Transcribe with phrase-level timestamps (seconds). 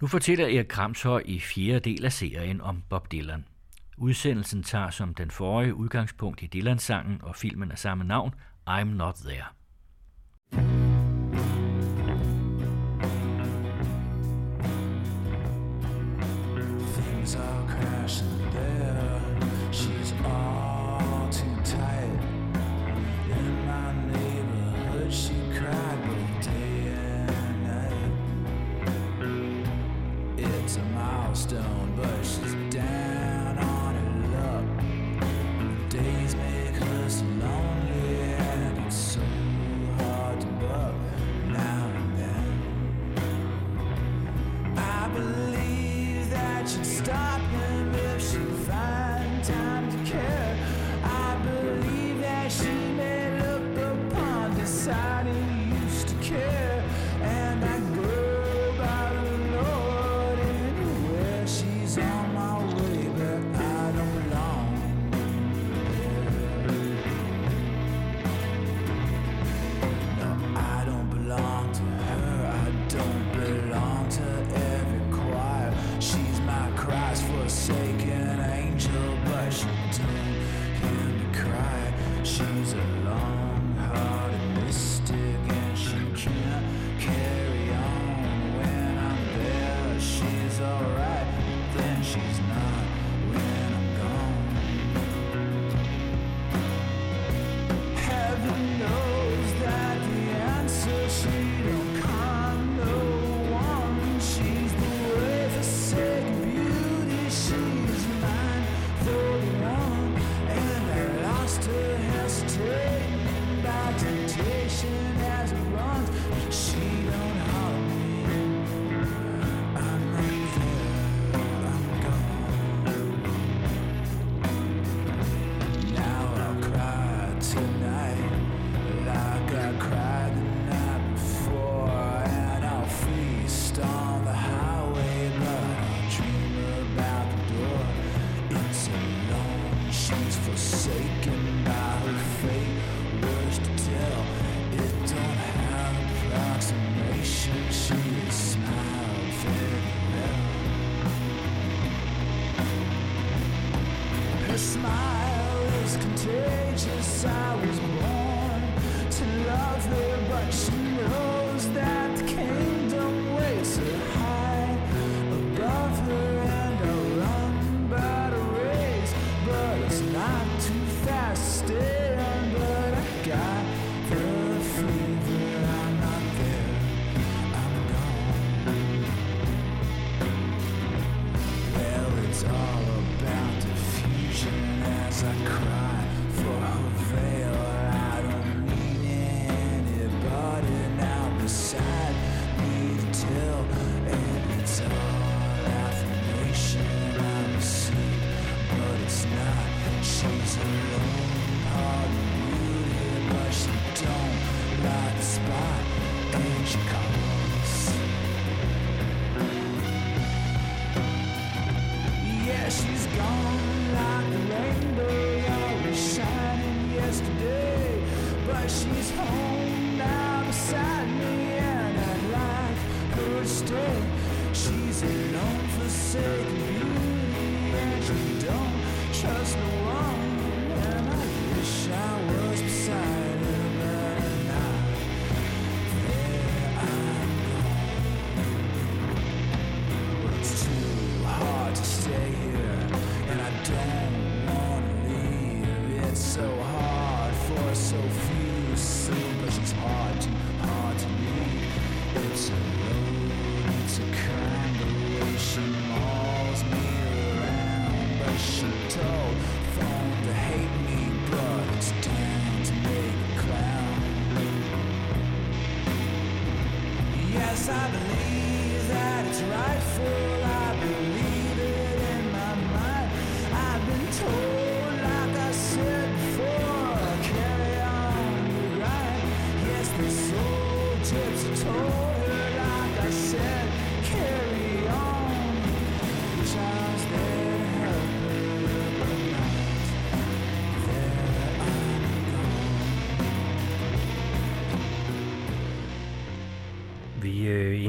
[0.00, 3.44] Nu fortæller Erik Kramshøj i fjerde del af serien om Bob Dylan.
[3.96, 8.34] Udsendelsen tager som den forrige udgangspunkt i Dylan-sangen og filmen af samme navn,
[8.68, 9.44] I'm Not There.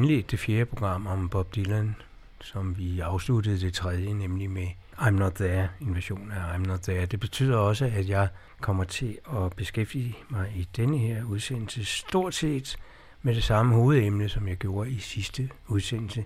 [0.09, 1.95] Indledt det fjerde program om Bob Dylan,
[2.41, 4.67] som vi afsluttede det tredje, nemlig med
[4.97, 7.05] I'm Not There, en version af I'm Not There.
[7.05, 8.27] Det betyder også, at jeg
[8.61, 12.77] kommer til at beskæftige mig i denne her udsendelse stort set
[13.21, 16.25] med det samme hovedemne, som jeg gjorde i sidste udsendelse,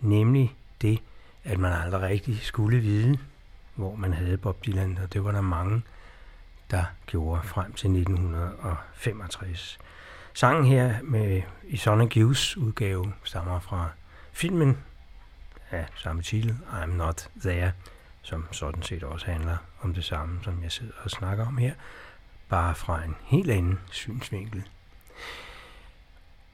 [0.00, 0.98] nemlig det,
[1.44, 3.18] at man aldrig rigtig skulle vide,
[3.74, 5.82] hvor man havde Bob Dylan, og det var der mange,
[6.70, 9.78] der gjorde frem til 1965.
[10.40, 13.88] Sangen her med i Sonic Gives udgave stammer fra
[14.32, 14.78] filmen
[15.70, 17.72] af samme titel, I'm Not There,
[18.22, 21.74] som sådan set også handler om det samme, som jeg sidder og snakker om her,
[22.48, 24.62] bare fra en helt anden synsvinkel.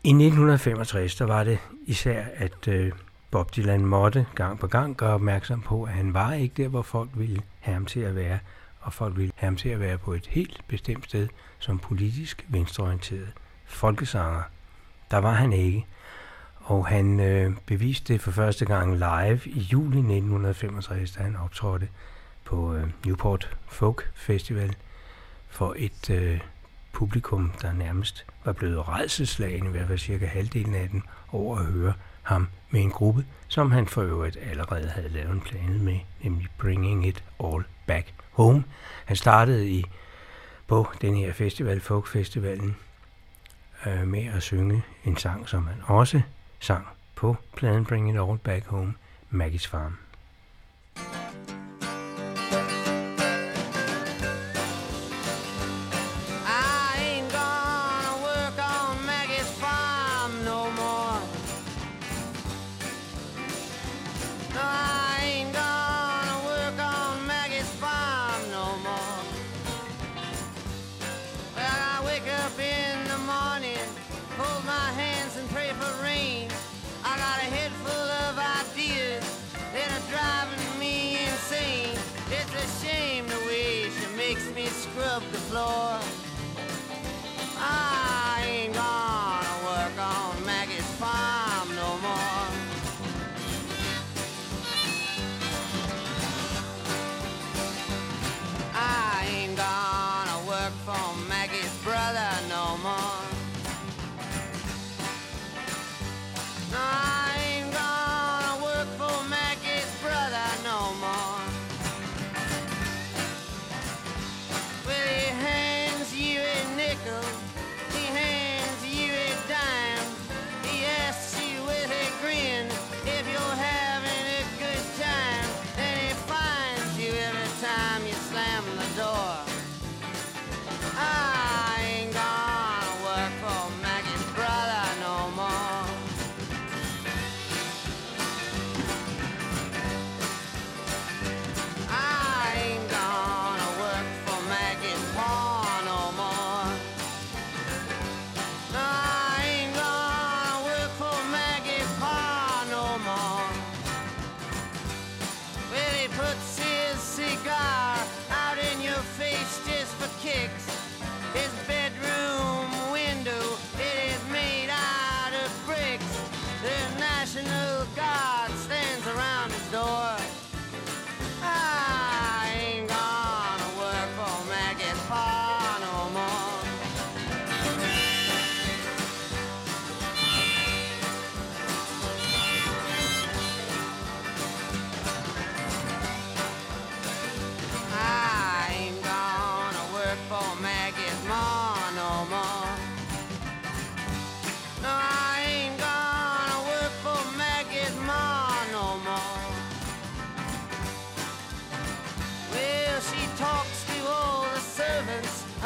[0.03, 2.93] I 1965 der var det især, at øh,
[3.31, 6.83] Bob Dylan måtte gang på gang gøre opmærksom på, at han var ikke der, hvor
[6.83, 8.39] folk ville have ham til at være,
[8.81, 11.29] og folk ville have ham til at være på et helt bestemt sted
[11.59, 13.33] som politisk venstreorienteret
[13.67, 14.43] folkesanger.
[15.11, 15.87] Der var han ikke,
[16.59, 21.89] og han øh, beviste det for første gang live i juli 1965, da han optrådte
[22.45, 24.77] på øh, Newport Folk Festival
[25.49, 26.41] for et øh,
[26.93, 31.03] publikum, der nærmest var blevet redselslagen, i hvert fald cirka halvdelen af den,
[31.33, 31.93] over at høre
[32.23, 36.49] ham med en gruppe, som han for øvrigt allerede havde lavet en plan med, nemlig
[36.59, 38.65] Bringing It All Back Home.
[39.05, 39.85] Han startede i
[40.67, 42.77] på den her festival, Folk Festivalen,
[43.87, 46.21] øh, med at synge en sang, som han også
[46.61, 48.95] sang på pladen Bring It All Back Home,
[49.33, 49.97] Maggie's Farm.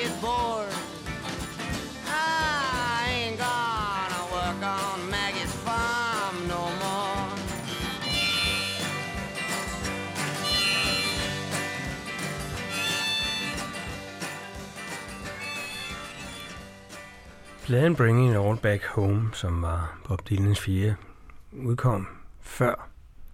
[0.00, 0.74] get bored.
[2.06, 7.36] I ain't gonna work on Maggie's farm no more.
[17.66, 20.96] Pladen Bringing It All Back Home, som var Bob Dylans fire,
[21.52, 22.08] udkom
[22.40, 22.89] før,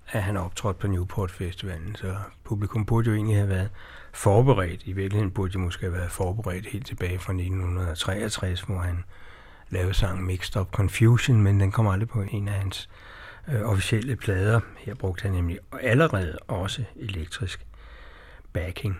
[0.08, 3.70] at han optrådte på Newport Festivalen, så publikum burde jo egentlig have været
[4.12, 4.82] forberedt.
[4.84, 9.04] I virkeligheden burde de måske have været forberedt helt tilbage fra 1963, hvor han
[9.70, 12.88] lavede sangen Mixed Up Confusion, men den kom aldrig på en af hans
[13.48, 14.60] øh, officielle plader.
[14.78, 17.66] Her brugte han nemlig allerede også elektrisk
[18.52, 18.98] backing.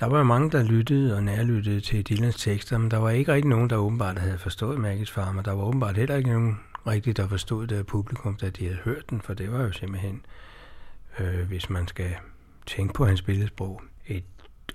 [0.00, 3.32] Der var jo mange, der lyttede og nærlyttede til Dylans tekster, men der var ikke
[3.32, 5.42] rigtig nogen, der åbenbart havde forstået Maggies Farmer.
[5.42, 8.78] Der var åbenbart heller ikke nogen rigtigt, der forstod det af publikum, da de havde
[8.84, 10.26] hørt den, for det var jo simpelthen,
[11.18, 12.14] øh, hvis man skal
[12.66, 14.24] tænke på hans billedsprog, et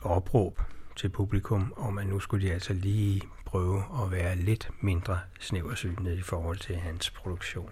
[0.02, 0.62] opråb
[0.96, 6.18] til publikum, om at nu skulle de altså lige prøve at være lidt mindre snæversynede
[6.18, 7.70] i forhold til hans produktion.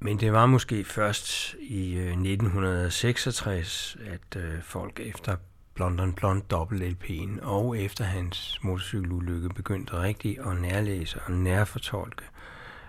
[0.00, 5.36] Men det var måske først i øh, 1966, at øh, folk efter
[5.76, 12.24] London Blond dobbelt LP'en og efter hans motorcykelulykke begyndte rigtig at nærlæse og nærfortolke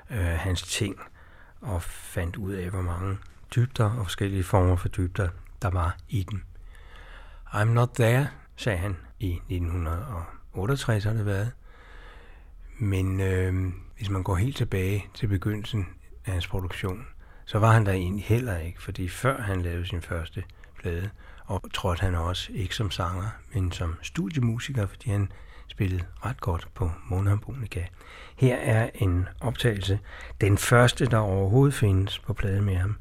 [0.10, 0.96] øh, hans ting
[1.62, 3.18] og fandt ud af, hvor mange
[3.56, 5.30] dybder og forskellige former for dybder,
[5.62, 6.44] der var i den.
[7.48, 11.52] I'm not there, sagde han i 1968 har det været.
[12.80, 15.88] Men øh, hvis man går helt tilbage til begyndelsen
[16.26, 17.08] af hans produktion,
[17.46, 20.44] så var han der egentlig heller ikke, fordi før han lavede sin første
[20.80, 21.10] plade,
[21.46, 25.32] og trådte han også ikke som sanger, men som studiemusiker, fordi han
[25.70, 27.84] spillede ret godt på mundharmonika.
[28.38, 30.00] Her er en optagelse,
[30.42, 32.96] den første, der overhovedet findes på plade med ham.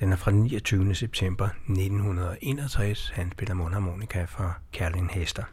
[0.00, 0.94] Den er fra 29.
[0.94, 3.12] september 1961.
[3.14, 5.44] Han spiller mundharmonika fra Kærlin Hester.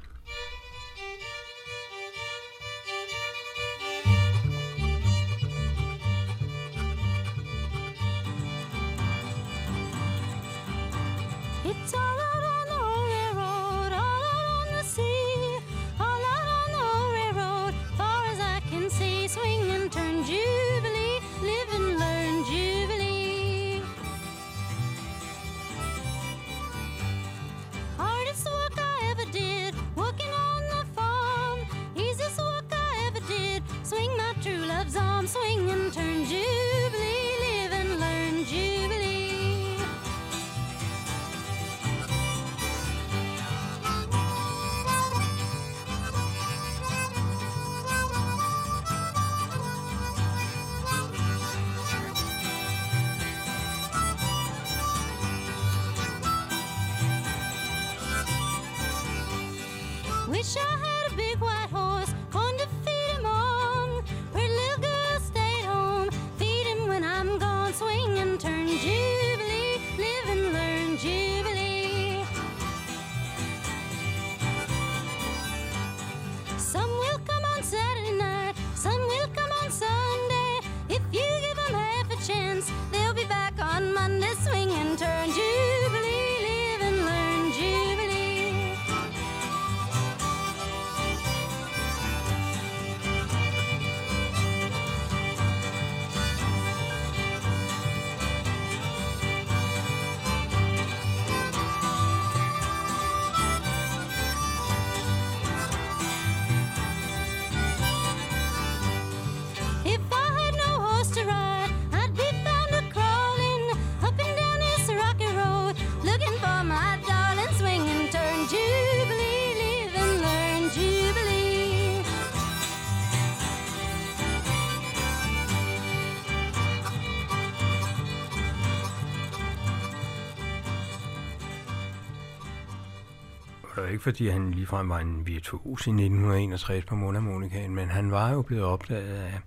[134.01, 138.41] Ikke, fordi han ligefrem var en virtuos i 1961 på mundharmonikaen, men han var jo
[138.41, 139.39] blevet opdaget af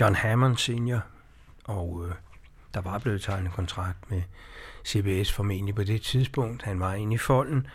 [0.00, 1.04] John Hammond senior,
[1.64, 2.14] og øh,
[2.74, 4.22] der var blevet tegnet kontrakt med
[4.86, 6.62] CBS formentlig på det tidspunkt.
[6.62, 7.66] Han var inde i folden,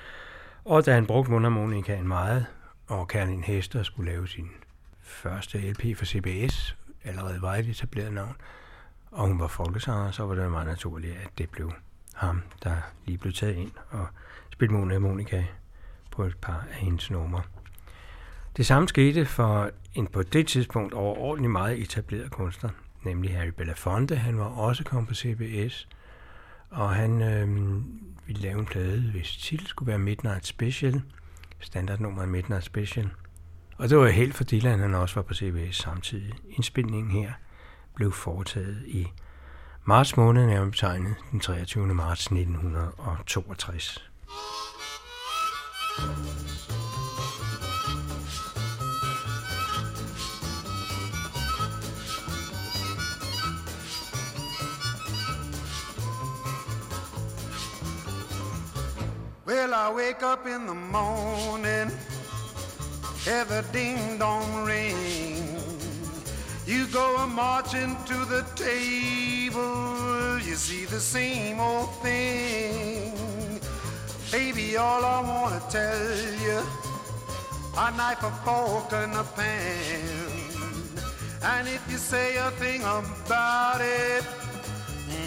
[0.65, 2.45] og da han brugte mundharmonikaen meget,
[2.87, 4.49] og Kærlin Hester skulle lave sin
[5.01, 8.35] første LP for CBS, allerede var et etableret navn,
[9.11, 11.71] og hun var folkesanger, så var det meget naturligt, at det blev
[12.13, 12.75] ham, der
[13.05, 14.07] lige blev taget ind og
[14.49, 15.43] spille mundharmonika
[16.17, 17.41] på et par af hendes numre.
[18.57, 22.69] Det samme skete for en på det tidspunkt overordentlig meget etableret kunstner,
[23.03, 24.15] nemlig Harry Belafonte.
[24.15, 25.87] Han var også kommet på CBS,
[26.69, 27.47] og han øh,
[28.27, 31.01] ville lave en plade, hvis titel skulle være Midnight Special.
[31.59, 33.09] standardnummeret Midnight Special.
[33.77, 36.33] Og det var helt for Dylan, han også var på CBS samtidig.
[36.49, 37.31] Indspilningen her
[37.95, 39.07] blev foretaget i
[39.85, 41.87] marts måned, nærmere betegnet den 23.
[41.93, 44.09] marts 1962.
[59.47, 61.91] Well, I wake up in the morning,
[63.25, 65.57] have a ding dong ring.
[66.65, 73.26] You go a marching to the table, you see the same old thing.
[74.31, 76.61] Baby, all I wanna tell you,
[77.77, 80.27] a knife, a fork, and a pan.
[81.43, 84.25] And if you say a thing about it,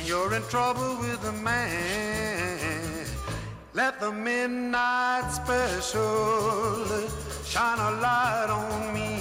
[0.04, 3.06] you're in trouble with the man.
[3.72, 6.84] Let the midnight special
[7.46, 9.16] shine a light on me.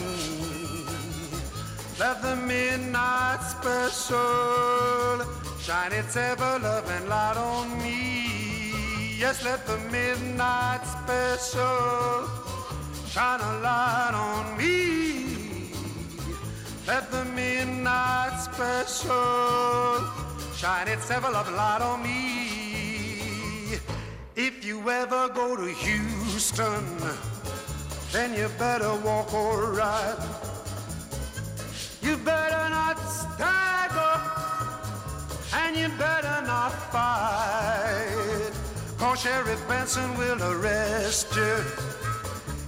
[1.97, 5.23] Let the midnight special
[5.61, 8.18] shine its ever loving light on me.
[9.19, 12.29] Yes, let the midnight special
[13.05, 15.73] shine a light on me.
[16.87, 20.07] Let the midnight special
[20.55, 23.77] shine its ever loving light on me.
[24.37, 26.85] If you ever go to Houston,
[28.13, 30.17] then you better walk alright.
[32.01, 34.15] You better not stagger,
[35.55, 38.68] and you better not fight.
[38.99, 41.55] Cause Sheriff Benson will arrest you.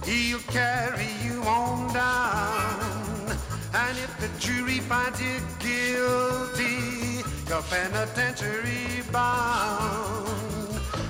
[0.06, 3.36] He'll carry you on down.
[3.74, 10.26] And if the jury finds you guilty, you're penitentiary bound.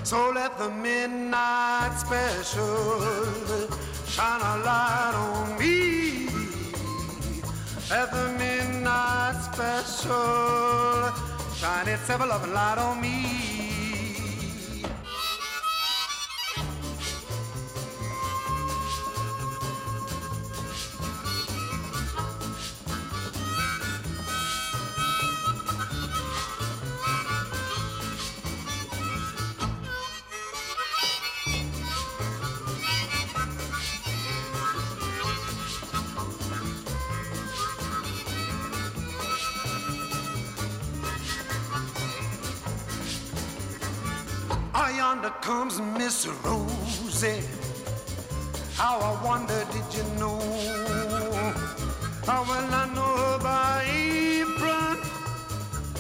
[0.03, 3.01] So let the midnight special
[4.05, 6.27] shine a light on me.
[7.89, 11.13] Let the midnight special
[11.55, 13.72] shine its ever loving light on me.
[45.43, 47.43] Comes Miss Rosie.
[48.77, 50.39] How I wonder, did you know?
[52.25, 54.99] How well I know her by apron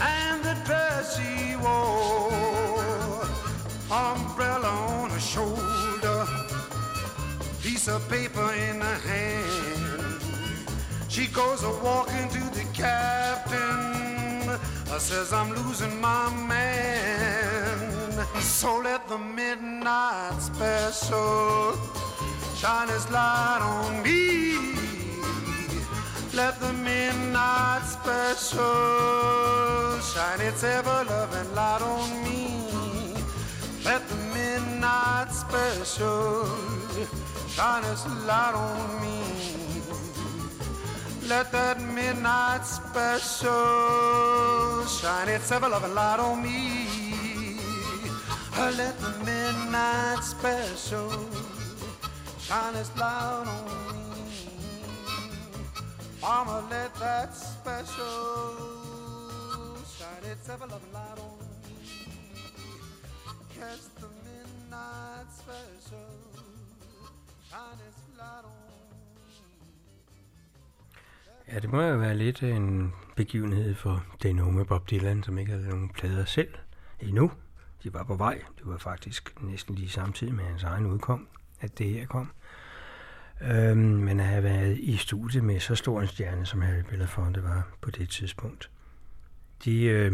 [0.00, 3.26] and the dress she wore.
[3.90, 4.68] Umbrella
[5.00, 6.26] on her shoulder,
[7.62, 10.22] piece of paper in her hand.
[11.08, 14.56] She goes a walking to the captain.
[14.88, 17.41] I says I'm losing my man.
[18.42, 21.76] So let the midnight special
[22.56, 24.74] shine its light on me.
[26.34, 28.60] Let the midnight special
[30.00, 33.14] shine its ever loving light on me.
[33.84, 36.46] Let the midnight special
[37.48, 39.22] shine its light on me.
[41.28, 43.54] Let that midnight special
[44.86, 46.91] shine its ever loving light on me.
[48.56, 51.10] Let the midnight special
[52.38, 54.02] shine its light on me.
[56.20, 58.16] Mama, let that special
[59.96, 61.74] shine its ever loving light on me.
[63.54, 66.10] Catch the midnight special
[67.48, 68.52] shine its light on
[68.90, 69.34] me.
[71.52, 75.52] Ja, det må jo være lidt en begivenhed for den unge Bob Dylan, som ikke
[75.52, 76.54] har nogen plader selv
[77.00, 77.30] endnu.
[77.82, 78.42] De var på vej.
[78.58, 81.28] Det var faktisk næsten lige samtidig med hans egen udkom,
[81.60, 82.32] at det her kom.
[83.40, 87.42] Øhm, men at have været i studiet med så stor en stjerne, som Harry Belafonte
[87.42, 88.70] var på det tidspunkt.
[89.64, 90.12] De øh,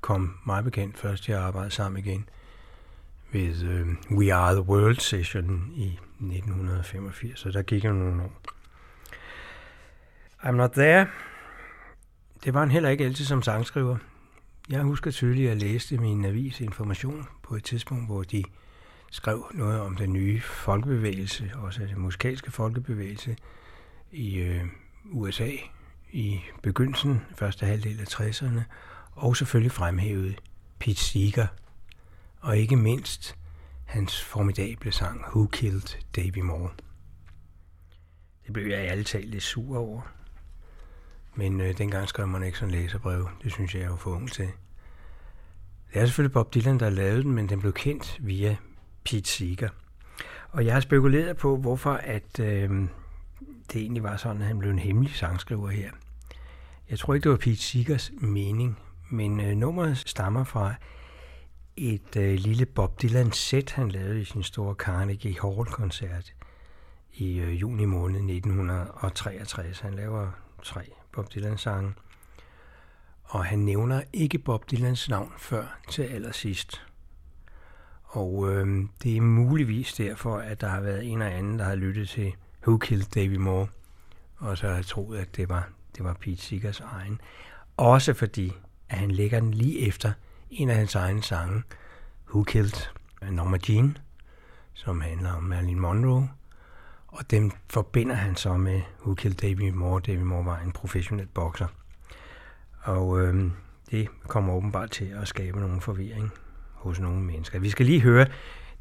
[0.00, 2.28] kom meget bekendt først til at arbejde sammen igen
[3.32, 3.86] ved øh,
[4.18, 8.32] We Are The World Session i 1985, så der gik jo nogle år.
[10.42, 11.06] I'm Not There,
[12.44, 13.96] det var han heller ikke altid som sangskriver.
[14.70, 18.44] Jeg husker tydeligt at jeg læste i min avis Information på et tidspunkt, hvor de
[19.10, 23.36] skrev noget om den nye folkebevægelse, også den musikalske folkebevægelse
[24.12, 24.64] i øh,
[25.04, 25.50] USA
[26.12, 28.60] i begyndelsen, første halvdel af 60'erne,
[29.12, 30.34] og selvfølgelig fremhævede
[30.78, 31.46] Pete Seeger,
[32.40, 33.36] og ikke mindst
[33.84, 36.70] hans formidable sang Who Killed Davy Moore.
[38.46, 40.17] Det blev jeg alle talt lidt sur over.
[41.38, 43.28] Men øh, dengang skrev man ikke sådan læserbrev.
[43.42, 44.48] Det synes jeg, jeg var for ung til.
[45.92, 48.56] Det er selvfølgelig Bob Dylan, der lavede den, men den blev kendt via
[49.04, 49.68] Pete Seeger.
[50.50, 52.70] Og jeg har spekuleret på, hvorfor at, øh,
[53.72, 55.90] det egentlig var sådan, at han blev en hemmelig sangskriver her.
[56.90, 58.78] Jeg tror ikke, det var Pete Seegers mening,
[59.10, 60.74] men øh, nummeret stammer fra
[61.76, 66.34] et øh, lille Bob Dylan-sæt, han lavede i sin store Carnegie Hall-koncert
[67.12, 69.80] i øh, juni måned 1963.
[69.80, 70.30] Han laver
[70.62, 71.94] tre Bob Dylan-sange,
[73.24, 76.82] og han nævner ikke Bob Dylans navn før til allersidst.
[78.04, 81.74] Og øh, det er muligvis derfor, at der har været en eller anden, der har
[81.74, 82.32] lyttet til
[82.66, 83.68] Who Killed Davy Moore,
[84.36, 87.20] og så har troet, at det var, det var Pete Seegers egen.
[87.76, 88.52] Også fordi,
[88.88, 90.12] at han lægger den lige efter
[90.50, 91.62] en af hans egne sange,
[92.28, 92.88] Who Killed
[93.30, 93.98] Norma Jean,
[94.74, 96.28] som handler om Marilyn Monroe,
[97.08, 100.00] og dem forbinder han så med Who Killed David Moore.
[100.06, 101.66] David Moore var en professionel bokser.
[102.82, 103.50] Og øh,
[103.90, 106.30] det kommer åbenbart til at skabe nogle forvirring
[106.72, 107.58] hos nogle mennesker.
[107.58, 108.26] Vi skal lige høre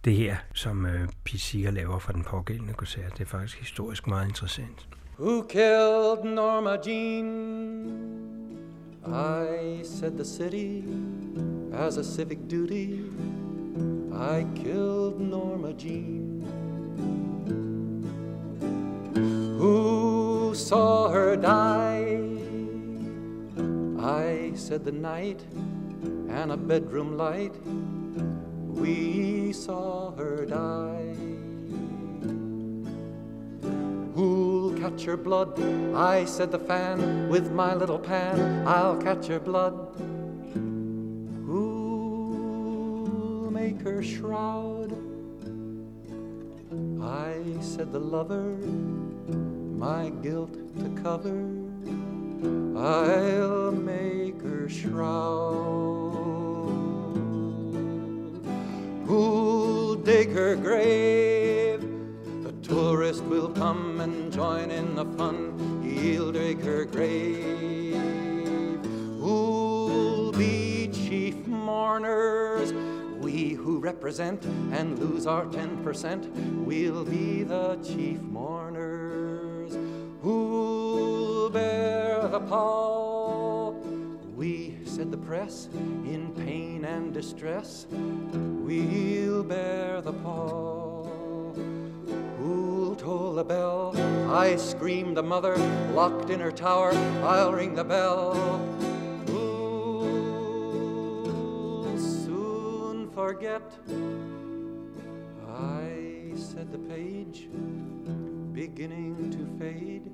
[0.05, 3.17] det her, som øh, Pete Seeger laver fra den pågældende koncert.
[3.17, 4.87] Det er faktisk historisk meget interessant.
[5.19, 8.07] Who killed Norma Jean?
[9.07, 10.83] I said the city
[11.73, 12.87] as a civic duty.
[14.11, 16.66] I killed Norma Jean.
[20.67, 22.19] Saw her die?
[23.97, 25.41] I said the night
[26.27, 27.55] and a bedroom light.
[28.75, 31.15] We saw her die.
[34.13, 35.57] Who'll catch her blood?
[35.95, 38.67] I said the fan with my little pan.
[38.67, 39.95] I'll catch her blood.
[41.45, 42.81] Who'll
[43.51, 44.91] make her shroud?
[47.01, 48.57] I said the lover,
[49.77, 51.37] my guilt to cover.
[52.75, 55.77] I'll make her shroud.
[59.05, 61.81] Who'll dig her grave?
[62.43, 65.83] The tourist will come and join in the fun.
[65.83, 67.95] He'll dig her grave.
[69.19, 72.73] Who'll be chief mourners?
[73.21, 79.26] We who represent and lose our 10%, we'll be the chief mourners.
[80.27, 83.71] Who'll bear the pall?
[84.35, 91.53] We, said the press, in pain and distress, we'll bear the pall.
[92.37, 93.95] Who'll toll the bell?
[94.29, 95.55] I screamed the mother,
[95.93, 96.91] locked in her tower,
[97.23, 98.33] I'll ring the bell.
[99.27, 100.67] Who'll
[101.97, 103.63] soon forget?
[105.47, 107.47] I said the page,
[108.57, 110.09] beginning to fade.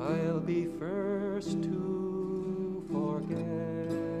[0.00, 4.11] I'll be first to forget.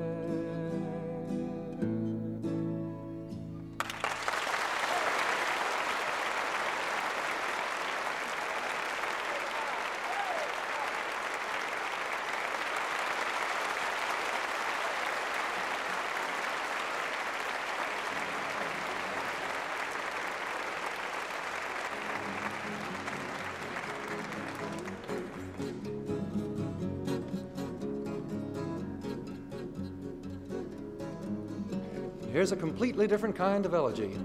[32.42, 34.18] Here's a completely different kind of elegy.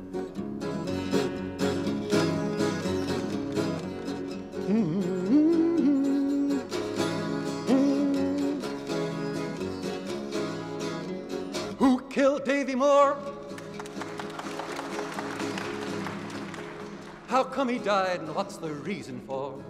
[11.78, 13.20] Who killed Davy Moore?
[17.28, 19.64] How come he died and what's the reason for?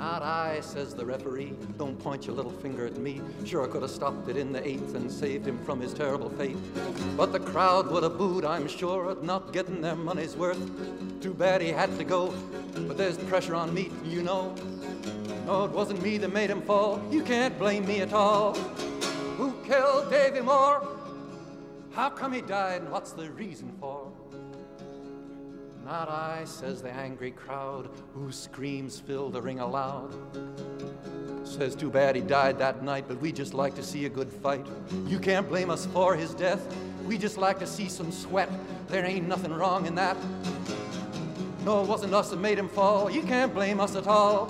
[0.00, 1.52] Not I, says the referee.
[1.76, 3.20] Don't point your little finger at me.
[3.44, 6.30] Sure, I could have stopped it in the eighth and saved him from his terrible
[6.30, 6.56] fate.
[7.18, 10.58] But the crowd would have booed, I'm sure, at not getting their money's worth.
[11.20, 12.32] Too bad he had to go,
[12.88, 14.54] but there's pressure on me, you know.
[15.44, 17.02] No, it wasn't me that made him fall.
[17.10, 18.54] You can't blame me at all.
[19.36, 20.96] Who killed Davy Moore?
[21.92, 23.89] How come he died and what's the reason for?
[25.90, 30.14] Not I, says the angry crowd, whose screams fill the ring aloud.
[31.42, 34.32] Says too bad he died that night, but we just like to see a good
[34.32, 34.64] fight.
[35.08, 36.64] You can't blame us for his death.
[37.06, 38.48] We just like to see some sweat.
[38.86, 40.16] There ain't nothing wrong in that.
[41.64, 43.10] No, it wasn't us that made him fall.
[43.10, 44.46] You can't blame us at all.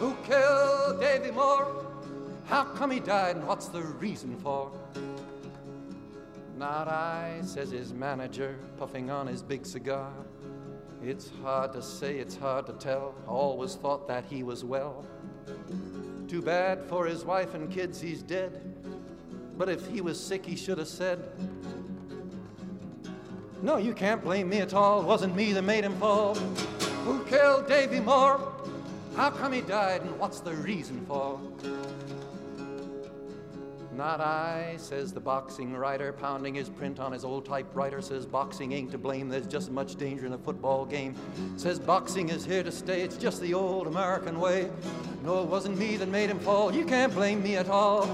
[0.00, 1.86] Who killed Davy Moore?
[2.46, 4.72] How come he died and what's the reason for?
[6.58, 10.10] Not I, says his manager, puffing on his big cigar.
[11.08, 13.14] It's hard to say, it's hard to tell.
[13.28, 15.06] Always thought that he was well.
[16.26, 18.60] Too bad for his wife and kids, he's dead.
[19.56, 21.30] But if he was sick, he should have said,
[23.62, 25.04] No, you can't blame me at all.
[25.04, 26.34] Wasn't me that made him fall.
[27.04, 28.40] Who killed Davy Moore?
[29.14, 31.40] How come he died, and what's the reason for?
[33.96, 38.02] Not I, says the boxing writer, pounding his print on his old typewriter.
[38.02, 41.14] Says boxing ain't to blame, there's just much danger in a football game.
[41.56, 44.68] Says boxing is here to stay, it's just the old American way.
[45.24, 48.04] No, it wasn't me that made him fall, you can't blame me at all.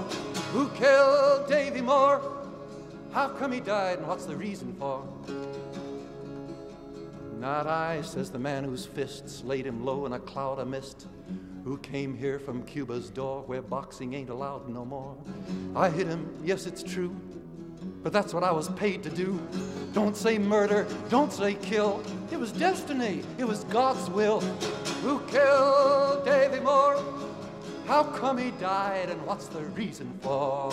[0.53, 2.21] Who killed Davy Moore?
[3.11, 5.05] How come he died, and what's the reason for?
[7.41, 11.07] Not I, says the man whose fists laid him low in a cloud of mist
[11.63, 15.15] who came here from Cuba's door where boxing ain't allowed no more.
[15.75, 17.15] I hit him, yes, it's true,
[18.01, 19.41] but that's what I was paid to do.
[19.93, 22.03] Don't say murder, don't say kill.
[22.31, 24.41] It was destiny, it was God's will.
[25.01, 27.01] Who killed Davy Moore?
[27.85, 30.71] How come he died, and what's the reason for?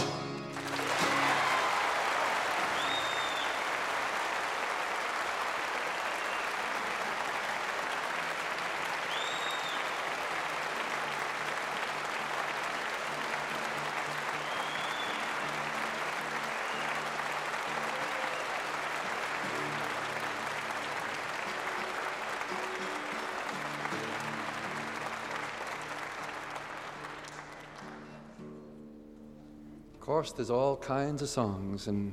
[30.20, 32.12] Course, there's all kinds of songs, and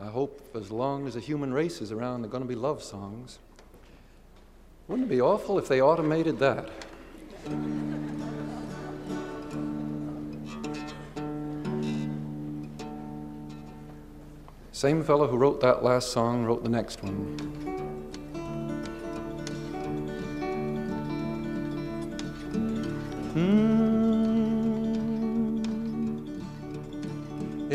[0.00, 2.80] I hope as long as the human race is around, they're going to be love
[2.80, 3.40] songs.
[4.86, 6.70] Wouldn't it be awful if they automated that?
[14.70, 17.61] Same fellow who wrote that last song wrote the next one.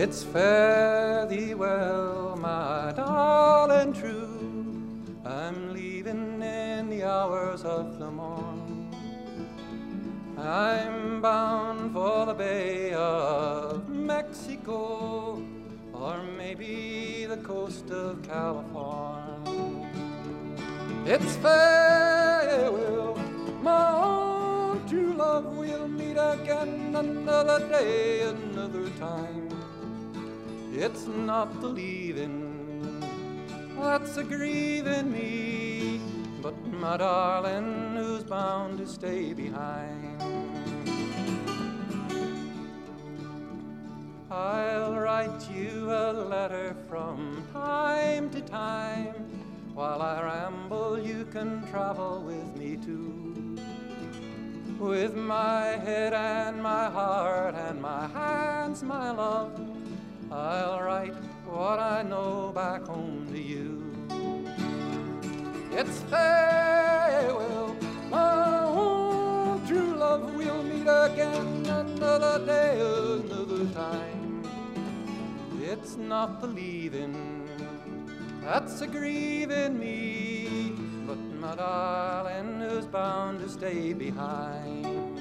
[0.08, 5.04] It's fare thee well, my darling true.
[5.26, 8.89] I'm leaving in the hours of the morn.
[10.38, 15.43] I'm bound for the Bay of Mexico,
[15.91, 19.91] or maybe the coast of California.
[21.06, 23.17] It's farewell,
[23.62, 25.58] my own true love.
[25.58, 29.47] We'll meet again another day, another time.
[30.80, 32.58] It's not the leaving
[33.80, 36.02] that's a grieving me,
[36.42, 40.22] but my darling who's bound to stay behind.
[44.30, 49.13] I'll write you a letter from time to time.
[49.74, 53.58] While I ramble, you can travel with me too.
[54.80, 59.77] With my head and my heart and my hands, my love,
[60.32, 61.13] I'll write
[61.46, 63.84] what I know back home to you.
[65.72, 67.76] It's farewell,
[68.10, 70.34] my own true love.
[70.36, 74.44] We'll meet again another day, another time.
[75.62, 77.38] It's not the leaving
[78.48, 80.72] that's a grieving me,
[81.06, 85.16] but my darling who's bound to stay behind.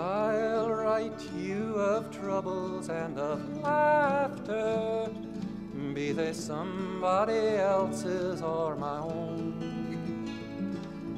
[0.00, 5.10] I'll write you of troubles and of laughter,
[5.92, 9.58] be they somebody else's or my own.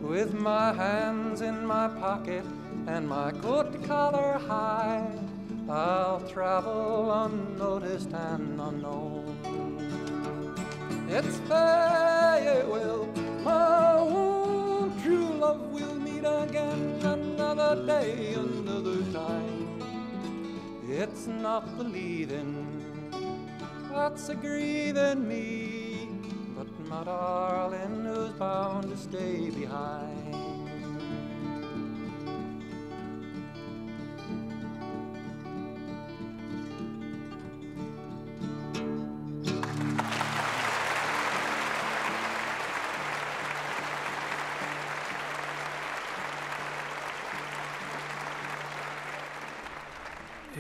[0.03, 2.45] With my hands in my pocket
[2.89, 5.07] and my coat collar high,
[5.69, 9.37] I'll travel unnoticed and unknown.
[11.09, 13.07] It's farewell,
[13.45, 15.61] my own true love.
[15.71, 19.69] We'll meet again another day, another time.
[20.89, 22.83] It's not the leaving
[23.91, 26.09] that's a grieving me,
[26.57, 30.52] but my darling who's bound to stay behind.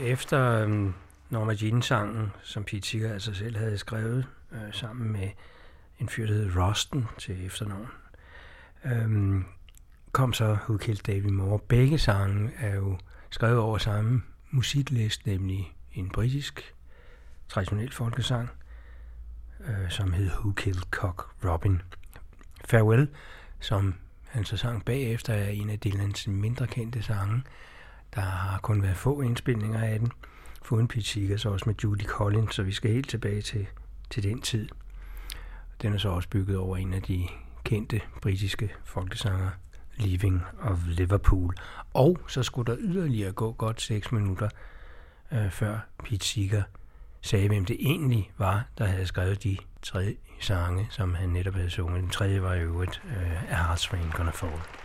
[0.03, 0.91] Efter øh,
[1.31, 5.29] Norma Jean-sangen, som Pete Seeger altså selv havde skrevet, øh, sammen med
[5.99, 7.89] en fyr, der hed Rosten til efternavn,
[8.85, 9.43] øh,
[10.13, 11.59] kom så Who Killed David Moore.
[11.69, 12.99] Begge sange er jo
[13.31, 16.75] skrevet over samme musiklist, nemlig en britisk
[17.49, 18.49] traditionel folkesang,
[19.61, 21.83] øh, som hed Who Killed Cock Robin.
[22.65, 23.09] Farewell,
[23.61, 23.95] som
[24.29, 27.43] han så sang bagefter, er en af Dylans mindre kendte sange.
[28.15, 30.13] Der har kun været få indspilninger af den.
[30.63, 33.67] Foruden Pete Seeger, også med Judy Collins, så vi skal helt tilbage til,
[34.11, 34.69] til den tid.
[35.83, 37.29] Den er så også bygget over en af de
[37.65, 39.51] kendte britiske folkesanger,
[39.97, 41.55] Leaving of Liverpool.
[41.95, 44.49] Og så skulle der yderligere gå godt 6 minutter,
[45.33, 46.63] øh, før Pete Seeger
[47.21, 51.71] sagde, hvem det egentlig var, der havde skrevet de tre sange, som han netop havde
[51.71, 52.03] sunget.
[52.03, 54.82] Den tredje var i øvrigt øh, A Heart's Rain Gonna Fall.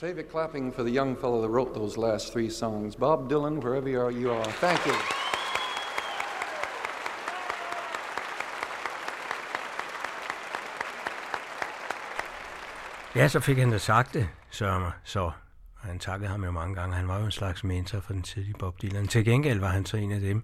[0.00, 2.94] Save your clapping for the young fellow that wrote those last three songs.
[2.94, 4.44] Bob Dylan, wherever you are, you are.
[4.44, 4.94] Thank you.
[13.14, 15.30] Ja, så fik han da sagt det, Sørmer, så.
[15.74, 16.96] Han takkede ham jo mange gange.
[16.96, 19.08] Han var jo en slags mentor for den tidlige Bob Dylan.
[19.08, 20.42] Til gengæld var han så en af dem,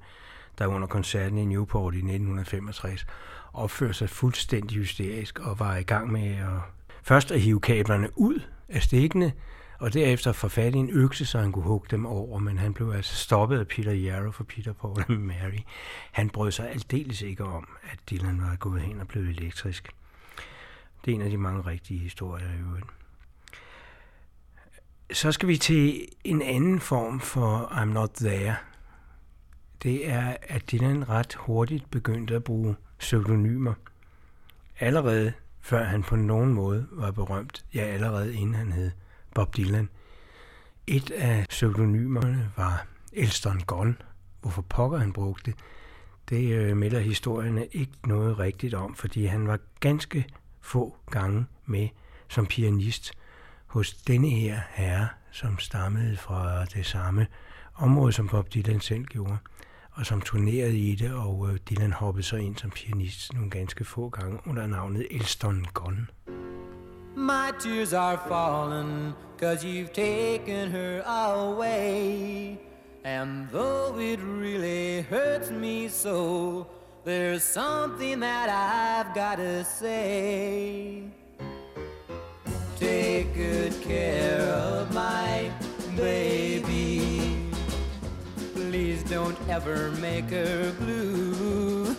[0.59, 3.07] der under koncerten i Newport i 1965
[3.53, 6.61] opførte sig fuldstændig hysterisk og var i gang med at
[7.03, 9.33] først at hive kablerne ud af stikkene,
[9.79, 12.75] og derefter få fat i en økse, så han kunne hugge dem over, men han
[12.75, 15.61] blev altså stoppet af Peter Yarrow for Peter Paul og Mary.
[16.13, 19.91] Han brød sig aldeles ikke om, at Dylan var gået hen og blevet elektrisk.
[21.05, 22.87] Det er en af de mange rigtige historier i øvrigt.
[25.13, 28.57] Så skal vi til en anden form for I'm Not There.
[29.83, 33.75] Det er, at Dylan ret hurtigt begyndte at bruge pseudonymer.
[34.81, 35.33] Allerede
[35.65, 38.91] før han på nogen måde var berømt, ja allerede inden han hed
[39.35, 39.89] Bob Dylan.
[40.87, 43.97] Et af pseudonymerne var Elston Gunn.
[44.41, 45.61] Hvorfor pokker han brugte det,
[46.29, 50.27] det øh, melder historierne ikke noget rigtigt om, fordi han var ganske
[50.61, 51.89] få gange med
[52.29, 53.13] som pianist
[53.67, 57.27] hos denne her herre, som stammede fra det samme
[57.75, 59.37] område, som Bob Dylan selv gjorde,
[59.95, 63.85] og som turnerede i det, og øh, Dylan hoppede så ind som pianist nogle ganske
[63.85, 66.11] få gange under navnet Elston Gunn.
[67.17, 72.59] My tears are falling, cause you've taken her away.
[73.05, 76.67] And though it really hurts me so,
[77.05, 81.05] there's something that I've gotta say.
[82.81, 85.51] Take good care of my
[85.97, 86.94] baby.
[89.15, 91.95] Don't ever make her blue.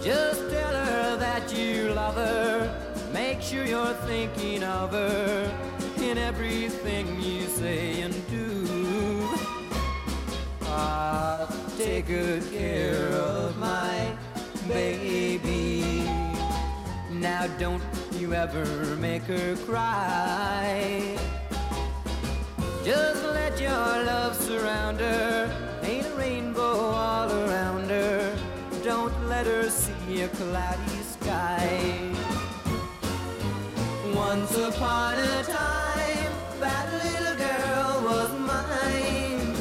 [0.00, 3.10] Just tell her that you love her.
[3.12, 5.52] Make sure you're thinking of her
[5.96, 9.28] in everything you say and do.
[10.66, 14.16] Ah, take good care of my
[14.68, 16.08] baby.
[17.10, 18.64] Now don't you ever
[19.00, 21.18] make her cry.
[22.84, 23.70] Just let your
[24.04, 25.50] love surround her.
[25.80, 28.36] Paint a rainbow all around her.
[28.82, 32.12] Don't let her see a cloudy sky.
[34.14, 39.56] Once upon a time, that little girl was mine.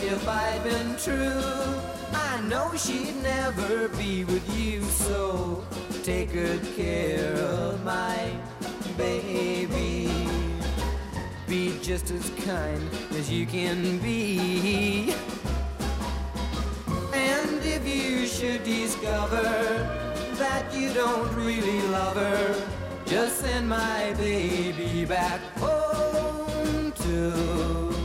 [0.00, 1.78] If I'd been true,
[2.14, 4.80] I know she'd never be with you.
[4.80, 5.62] So
[6.02, 8.30] take good care of my
[8.96, 10.45] baby.
[11.48, 12.82] Be just as kind
[13.12, 15.14] as you can be.
[17.14, 19.42] And if you should discover
[20.38, 22.68] that you don't really love her,
[23.06, 27.95] just send my baby back home to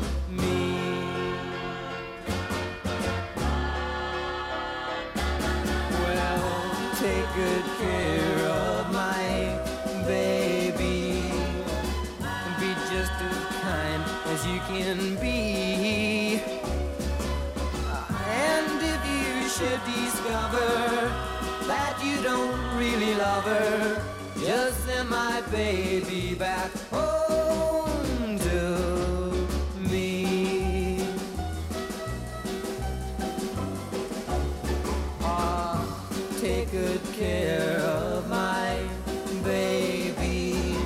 [22.22, 24.04] don't really love her,
[24.40, 29.48] just send my baby back home to
[29.90, 31.04] me.
[35.22, 35.84] Ah,
[36.40, 38.78] take good care of my
[39.44, 40.78] baby.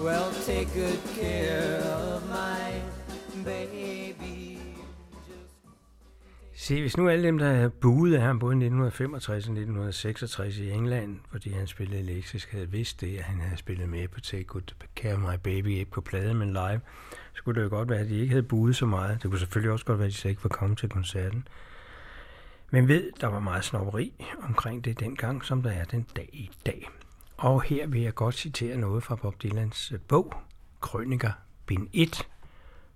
[0.00, 2.80] Well, take good care of my
[3.44, 3.83] baby.
[6.64, 10.58] Se, hvis nu alle dem, der havde buet af ham både i 1965 og 1966
[10.58, 14.20] i England, fordi han spillede elektrisk, havde vidst det, at han havde spillet med på
[14.20, 16.80] Take Good Care My Baby, ikke på plade, men live,
[17.34, 19.22] så kunne det jo godt være, at de ikke havde buet så meget.
[19.22, 21.48] Det kunne selvfølgelig også godt være, at de slet ikke var kommet til koncerten.
[22.70, 26.50] Men ved, der var meget snopperi omkring det dengang, som der er den dag i
[26.66, 26.88] dag.
[27.36, 30.34] Og her vil jeg godt citere noget fra Bob Dylans øh, bog,
[30.80, 31.32] Krøniker,
[31.66, 32.28] bind 1,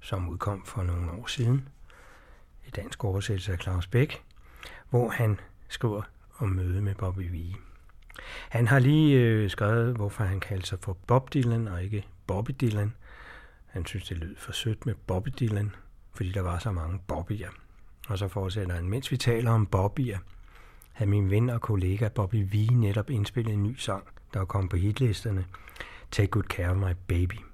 [0.00, 1.68] som udkom for nogle år siden,
[2.68, 4.22] i dansk oversættelse af Claus Bæk,
[4.90, 6.02] hvor han skriver
[6.38, 7.54] om møde med Bobby Vee.
[8.48, 12.50] Han har lige øh, skrevet, hvorfor han kalder sig for Bob Dylan og ikke Bobby
[12.60, 12.94] Dylan.
[13.66, 15.74] Han synes, det lød for sødt med Bobby Dylan,
[16.14, 17.48] fordi der var så mange Bobbyer.
[18.08, 20.18] Og så fortsætter han, mens vi taler om Bobbyer,
[20.92, 24.04] havde min ven og kollega Bobby V netop indspillet en ny sang,
[24.34, 25.44] der kom på hitlisterne,
[26.10, 27.47] Take Good Care of My Baby.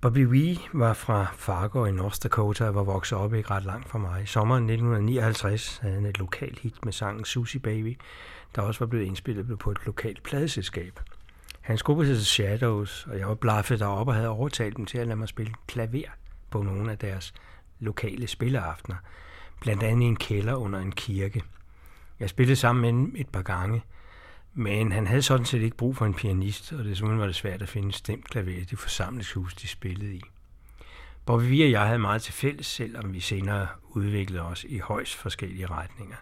[0.00, 3.88] Bobby Wee var fra Fargo i North Dakota og var vokset op ikke ret langt
[3.88, 4.22] fra mig.
[4.22, 7.98] I sommeren 1959 havde han et lokalt hit med sangen Susie Baby,
[8.54, 11.00] der også var blevet indspillet på et lokalt pladeselskab.
[11.60, 15.06] Hans gruppe hed Shadows, og jeg var blaffet deroppe og havde overtalt dem til at
[15.06, 16.10] lade mig spille klaver
[16.50, 17.34] på nogle af deres
[17.78, 18.96] lokale spilleaftener,
[19.60, 21.42] blandt andet i en kælder under en kirke.
[22.20, 23.82] Jeg spillede sammen med dem et par gange,
[24.58, 27.62] men han havde sådan set ikke brug for en pianist, og desuden var det svært
[27.62, 30.22] at finde stemt klaver i det forsamlingshus, de spillede i.
[31.26, 35.14] Bobby vi og jeg havde meget til fælles, selvom vi senere udviklede os i højst
[35.14, 36.16] forskellige retninger.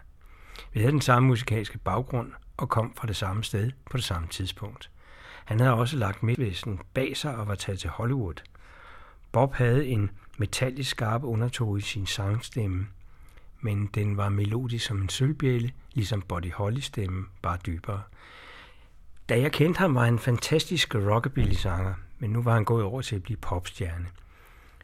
[0.73, 4.27] Vi havde den samme musikalske baggrund og kom fra det samme sted på det samme
[4.27, 4.89] tidspunkt.
[5.45, 8.43] Han havde også lagt Midtvesten bag sig og var taget til Hollywood.
[9.31, 12.87] Bob havde en metallisk skarp undertone i sin sangstemme,
[13.61, 18.01] men den var melodisk som en sølvbjælle, ligesom Buddy Holly stemme, bare dybere.
[19.29, 23.01] Da jeg kendte ham, var han en fantastisk rockabilly-sanger, men nu var han gået over
[23.01, 24.07] til at blive popstjerne.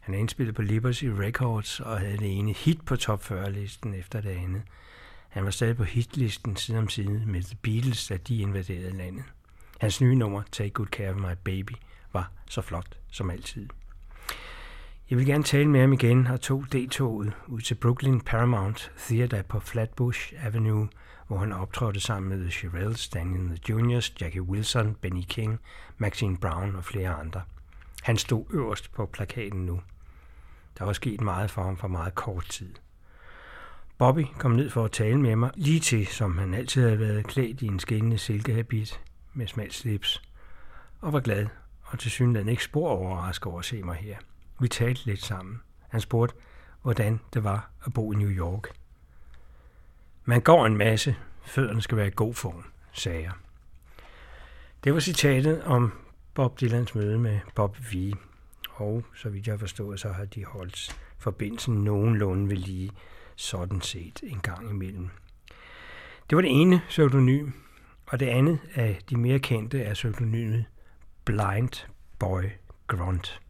[0.01, 4.21] Han er indspillet på Liberty Records og havde det ene hit på top 40-listen efter
[4.21, 4.61] det andet.
[5.29, 9.23] Han var stadig på hitlisten side om side med The Beatles, da de invaderede landet.
[9.79, 11.73] Hans nye nummer, Take Good Care of My Baby,
[12.13, 13.67] var så flot som altid.
[15.09, 19.41] Jeg vil gerne tale med ham igen og tog D-toget ud til Brooklyn Paramount Theater
[19.41, 20.87] på Flatbush Avenue,
[21.27, 25.59] hvor han optrådte sammen med The Shirelles, Daniel the Juniors, Jackie Wilson, Benny King,
[25.97, 27.41] Maxine Brown og flere andre.
[28.03, 29.81] Han stod øverst på plakaten nu.
[30.77, 32.73] Der var sket meget for ham for meget kort tid.
[33.97, 37.27] Bobby kom ned for at tale med mig, lige til, som han altid havde været
[37.27, 39.01] klædt i en skinnende silkehabit
[39.33, 40.21] med smalt slips,
[41.01, 41.47] og var glad,
[41.83, 44.17] og til synligheden ikke spor overrasket over at se mig her.
[44.59, 45.61] Vi talte lidt sammen.
[45.89, 46.35] Han spurgte,
[46.81, 48.67] hvordan det var at bo i New York.
[50.25, 53.31] Man går en masse, fødderne skal være i god form, sagde jeg.
[54.83, 55.93] Det var citatet om
[56.33, 58.13] Bob Dylans møde med Bob V.
[58.69, 62.91] Og så vidt jeg forstod, så har de holdt forbindelsen nogenlunde ved lige
[63.35, 65.09] sådan set en gang imellem.
[66.29, 67.51] Det var det ene pseudonym,
[68.05, 70.65] og det andet af de mere kendte er pseudonymet
[71.25, 71.85] Blind
[72.19, 72.43] Boy
[72.87, 73.42] Grunt.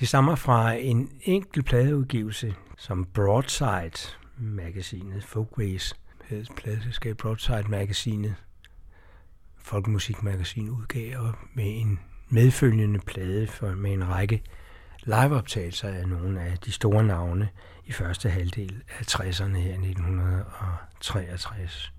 [0.00, 5.94] Det stammer fra en enkelt pladeudgivelse, som Broadside magasinet Folkways
[6.24, 8.34] hed pladeselskab Broadside magasinet
[9.58, 14.42] Folkemusikmagasin udgav og med en medfølgende plade for, med en række
[15.02, 17.48] liveoptagelser af nogle af de store navne
[17.84, 21.92] i første halvdel af 60'erne her i 1963.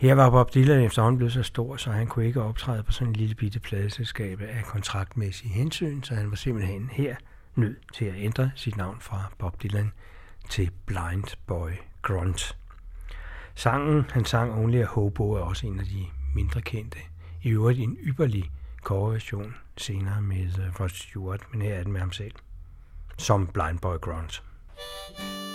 [0.00, 3.08] Her var Bob Dylan efterhånden blevet så stor, så han kunne ikke optræde på sådan
[3.08, 7.16] en lille bitte pladeselskab af kontraktmæssige hensyn, så han var simpelthen her
[7.54, 9.92] nødt til at ændre sit navn fra Bob Dylan
[10.48, 11.70] til Blind Boy
[12.02, 12.56] Grunt.
[13.54, 16.98] Sangen, han sang Only a Hobo, er også en af de mindre kendte.
[17.42, 18.50] I øvrigt en ypperlig
[18.82, 22.34] coverversion senere med øh, Rod Stewart, men her er den med ham selv,
[23.18, 24.42] som Blind Boy Grunt.
[25.18, 25.49] As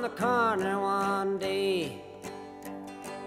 [0.00, 2.00] on the corner one day,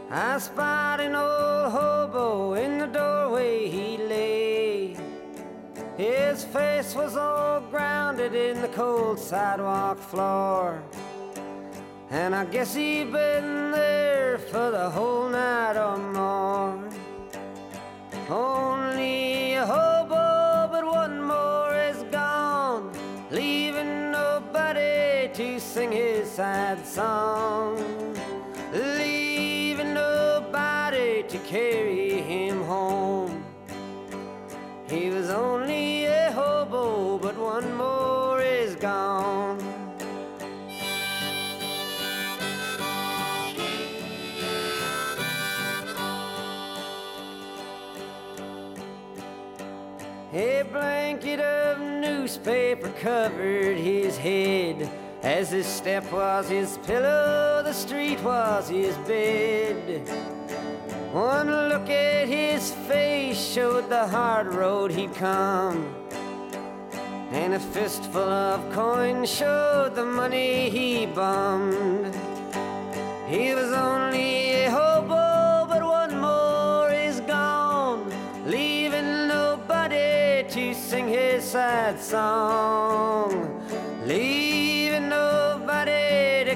[0.09, 4.97] I spied an old hobo in the doorway he lay.
[5.97, 10.81] His face was all grounded in the cold sidewalk floor.
[12.09, 16.89] And I guess he'd been there for the whole night or more.
[18.31, 19.32] Only
[26.35, 27.77] sad song,
[28.73, 33.45] leaving nobody to carry him home.
[34.89, 39.59] He was only a hobo, but one more is gone.
[50.33, 54.89] A blanket of newspaper covered his head.
[55.23, 60.05] As his step was his pillow, the street was his bed.
[61.13, 65.95] One look at his face showed the hard road he'd come.
[67.31, 72.13] And a fistful of coins showed the money he bummed.
[73.29, 78.11] He was only a hobo, but one more is gone,
[78.45, 83.52] leaving nobody to sing his sad song,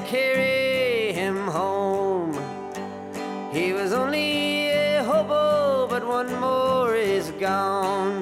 [0.08, 2.32] carry him home.
[3.52, 8.22] He was only a hobo, but one more is gone.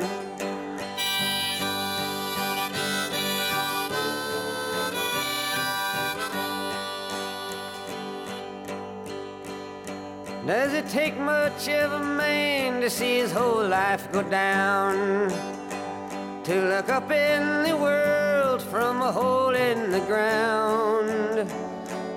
[10.48, 15.30] Does it take much of a man to see his whole life go down?
[16.46, 21.64] To look up in the world from a hole in the ground?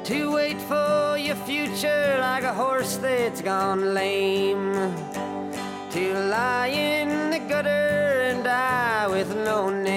[0.09, 4.73] To wait for your future like a horse that's gone lame?
[5.91, 9.88] To lie in the gutter and die with no name?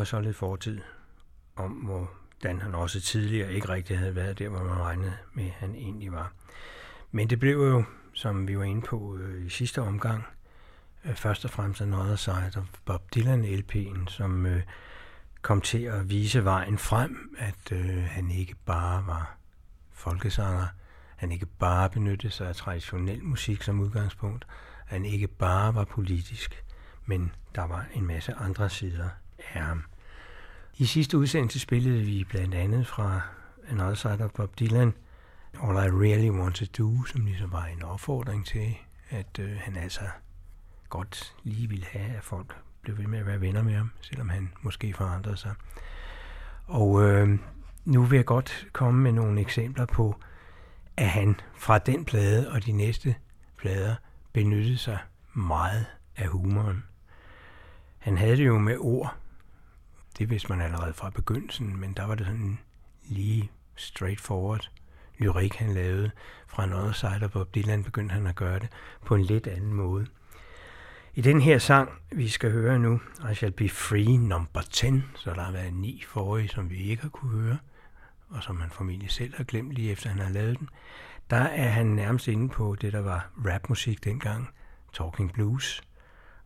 [0.00, 0.80] Var så lidt fortid
[1.56, 5.50] om, hvordan han også tidligere ikke rigtig havde været der, hvor man regnede med, at
[5.50, 6.32] han egentlig var.
[7.10, 7.84] Men det blev jo,
[8.14, 10.24] som vi var inde på øh, i sidste omgang,
[11.04, 14.62] øh, først og fremmest Another Side of Bob Dylan LP'en, som øh,
[15.42, 19.36] kom til at vise vejen frem, at øh, han ikke bare var
[19.92, 20.66] folkesanger,
[21.16, 24.46] han ikke bare benyttede sig af traditionel musik som udgangspunkt,
[24.86, 26.64] han ikke bare var politisk,
[27.06, 29.08] men der var en masse andre sider
[29.54, 29.84] af ham.
[30.78, 33.20] I sidste udsendelse spillede vi blandt andet fra
[33.68, 34.92] Another Side of Bob Dylan,
[35.62, 38.76] All I Really Want to Do, som ligesom var en opfordring til,
[39.10, 40.00] at øh, han altså
[40.88, 44.28] godt lige ville have, at folk blev ved med at være venner med ham, selvom
[44.28, 45.54] han måske forandrede sig.
[46.66, 47.38] Og øh,
[47.84, 50.20] nu vil jeg godt komme med nogle eksempler på,
[50.96, 53.14] at han fra den plade og de næste
[53.56, 53.94] plader
[54.32, 54.98] benyttede sig
[55.34, 56.84] meget af humoren.
[57.98, 59.16] Han havde det jo med ord.
[60.20, 62.58] Det vidste man allerede fra begyndelsen, men der var det sådan
[63.08, 64.70] lige straightforward
[65.18, 66.10] lyrik, han lavede
[66.48, 68.68] fra en other side of Bob Dylan, begyndte han at gøre det
[69.04, 70.06] på en lidt anden måde.
[71.14, 73.00] I den her sang, vi skal høre nu,
[73.32, 77.02] I Shall Be Free number 10, så der har været ni forrige, som vi ikke
[77.02, 77.58] har kunne høre,
[78.28, 80.68] og som han formentlig selv har glemt lige efter han har lavet den,
[81.30, 84.48] der er han nærmest inde på det, der var rapmusik dengang,
[84.92, 85.82] Talking Blues,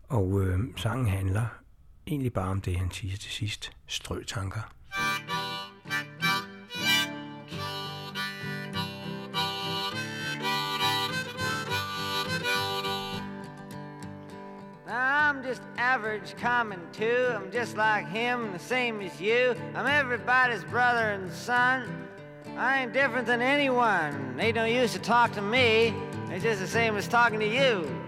[0.08, 1.63] og øh, sangen handler
[2.06, 4.70] egentlig bare om det, han siger til sidst, strøtanker.
[14.86, 17.32] I'm just average, common too.
[17.34, 19.54] I'm just like him, the same as you.
[19.74, 21.82] I'm everybody's brother and son.
[22.56, 24.36] I ain't different than anyone.
[24.36, 25.94] They don't use to talk to me.
[26.30, 28.03] It's just the same as talking to you.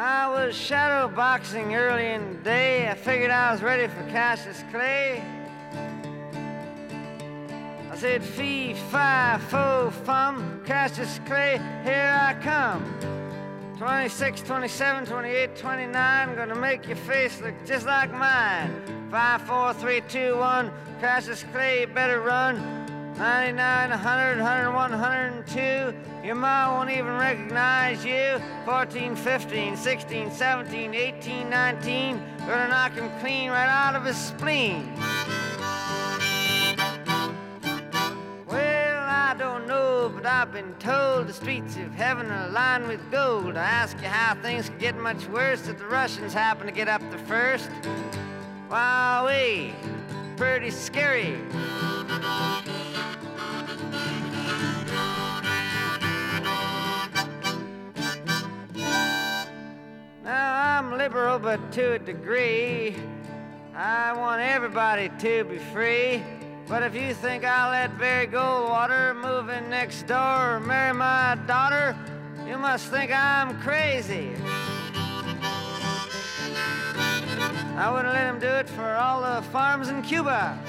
[0.00, 2.88] I was shadow boxing early in the day.
[2.88, 5.20] I figured I was ready for Cassius Clay.
[7.90, 12.84] I said, fee, fi, fo, fum, Cassius Clay, here I come.
[13.78, 18.70] 26, 27, 28, 29, gonna make your face look just like mine.
[19.10, 22.87] 5, 4, 3, 2, 1, Cassius Clay, you better run.
[23.18, 25.92] 99, 100, 101, 102,
[26.24, 28.40] your mom won't even recognize you.
[28.64, 34.94] 14, 15, 16, 17, 18, 19, gonna knock him clean right out of his spleen.
[38.46, 43.00] Well, I don't know, but I've been told the streets of heaven are lined with
[43.10, 43.56] gold.
[43.56, 46.86] I ask you how things could get much worse if the Russians happen to get
[46.86, 47.68] up the first.
[48.70, 49.74] Wowee,
[50.36, 51.36] pretty scary.
[61.08, 62.94] Liberal, but to a degree.
[63.74, 66.22] I want everybody to be free.
[66.66, 71.38] But if you think I'll let Barry Goldwater move in next door or marry my
[71.46, 71.96] daughter,
[72.46, 74.32] you must think I'm crazy.
[77.78, 80.62] I wouldn't let him do it for all the farms in Cuba.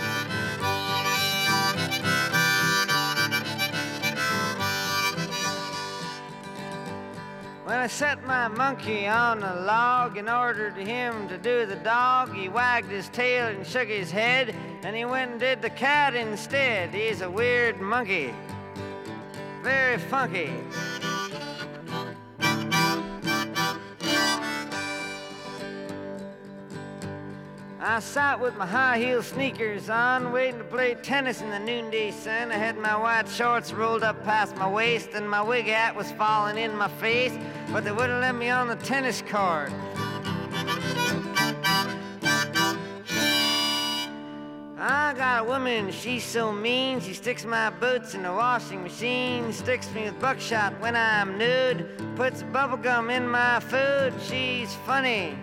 [7.70, 12.34] When I set my monkey on a log and ordered him to do the dog,
[12.34, 16.16] he wagged his tail and shook his head, and he went and did the cat
[16.16, 16.90] instead.
[16.90, 18.34] He's a weird monkey,
[19.62, 20.52] very funky.
[27.82, 32.12] I sat with my high heel sneakers on, waiting to play tennis in the noonday
[32.12, 32.52] sun.
[32.52, 36.12] I had my white shorts rolled up past my waist, and my wig hat was
[36.12, 37.38] falling in my face,
[37.72, 39.72] but they wouldn't let me on the tennis court.
[44.82, 47.00] I got a woman, she's so mean.
[47.02, 51.90] She sticks my boots in the washing machine, sticks me with buckshot when I'm nude,
[52.16, 54.14] puts bubblegum in my food.
[54.22, 55.36] She's funny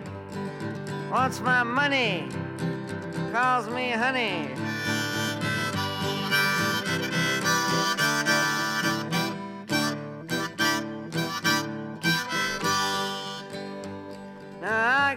[1.09, 2.27] wants my money,
[3.31, 4.49] calls me honey.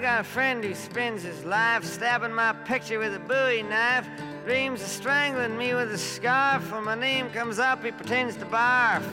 [0.01, 4.09] Got a friend who spends his life stabbing my picture with a bowie knife,
[4.47, 6.73] dreams of strangling me with a scarf.
[6.73, 9.05] When my name comes up, he pretends to barf.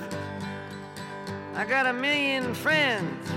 [1.55, 3.29] I got a million friends.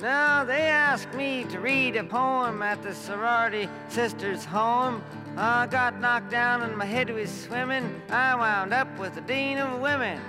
[0.00, 5.00] Now they asked me to read a poem at the sorority sister's home.
[5.36, 8.00] I got knocked down and my head was swimming.
[8.08, 10.20] I wound up with the dean of women.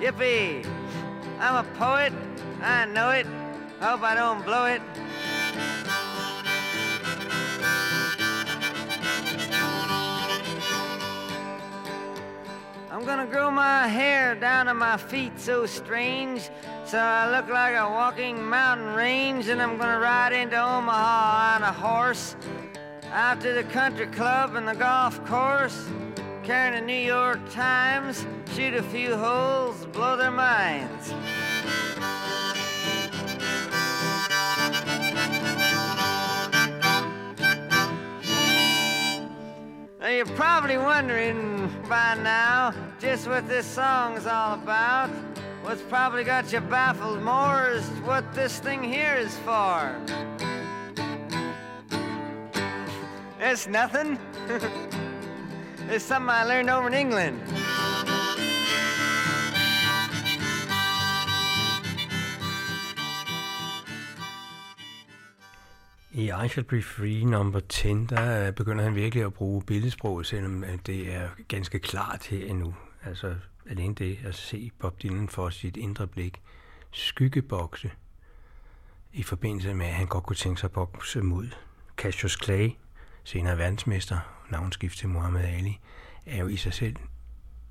[0.00, 0.66] Yippee!
[1.38, 2.12] I'm a poet.
[2.60, 3.26] I know it.
[3.80, 4.82] Hope I don't blow it.
[12.90, 16.50] I'm gonna grow my hair down to my feet so strange,
[16.84, 21.62] so I look like a walking mountain range, and I'm gonna ride into Omaha on
[21.62, 22.36] a horse,
[23.12, 25.88] out to the country club and the golf course,
[26.44, 31.12] carrying a New York Times, shoot a few holes, blow their minds.
[40.00, 45.10] Now you're probably wondering by now just what this song's all about.
[45.62, 50.49] What's probably got you baffled more is what this thing here is for.
[53.42, 54.18] It's nothing.
[55.90, 57.40] it's something I learned over in England.
[66.12, 70.26] I I Shall Be Free number 10, der øh, begynder han virkelig at bruge billedsprog,
[70.26, 72.74] selvom øh, det er ganske klart her endnu.
[73.04, 73.34] Altså
[73.70, 76.42] alene det at se Bob Dylan for sit indre blik
[76.90, 77.90] skyggebokse
[79.12, 81.48] i forbindelse med, at han godt kunne tænke sig at bokse mod
[81.96, 82.70] Cassius Clay,
[83.24, 84.18] senere verdensmester,
[84.50, 85.80] navnskift til Muhammad Ali,
[86.26, 86.96] er jo i sig selv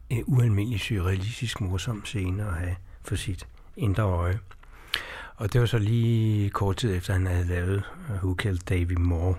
[0.09, 4.39] en ualmindelig surrealistisk morsom scene at have for sit indre øje.
[5.35, 8.93] Og det var så lige kort tid efter, han havde lavet øh, Who Killed Davy
[8.93, 9.35] Moore.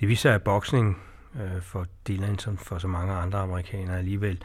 [0.00, 1.02] Det viser sig, at boksning
[1.34, 4.42] øh, for Dylan, som for så mange andre amerikanere, alligevel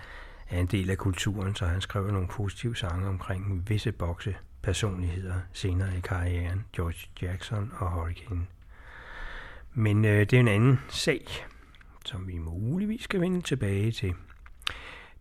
[0.49, 5.97] er en del af kulturen, så han skrev nogle positive sange omkring visse boksepersonligheder senere
[5.97, 8.47] i karrieren, George Jackson og Hurricane.
[9.73, 11.25] Men øh, det er en anden sag,
[12.05, 14.13] som vi muligvis skal vende tilbage til.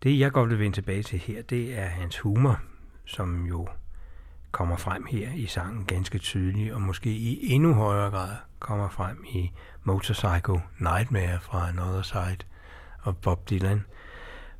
[0.03, 2.59] Det, jeg godt vil vende tilbage til her, det er hans humor,
[3.05, 3.67] som jo
[4.51, 9.25] kommer frem her i sangen ganske tydeligt, og måske i endnu højere grad kommer frem
[9.29, 9.51] i
[9.83, 12.37] Motorcycle Nightmare fra Another Side
[13.01, 13.85] og Bob Dylan,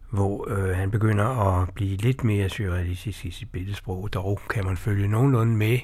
[0.10, 4.14] hvor øh, han begynder at blive lidt mere surrealistisk i sit billedsprog.
[4.14, 5.80] Dog kan man følge nogenlunde med.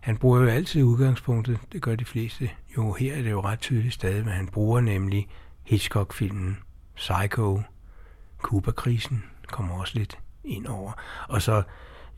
[0.00, 2.50] Han bruger jo altid udgangspunktet, det gør de fleste.
[2.76, 5.28] Jo, her er det jo ret tydeligt stadig, men han bruger nemlig
[5.64, 6.58] Hitchcock-filmen
[6.96, 7.62] Psycho,
[8.42, 10.92] Cuba-krisen kommer også lidt ind over.
[11.28, 11.62] Og så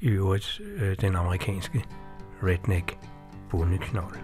[0.01, 1.85] i øvrigt øh, den amerikanske
[2.43, 2.99] redneck
[3.51, 4.17] bundeknold.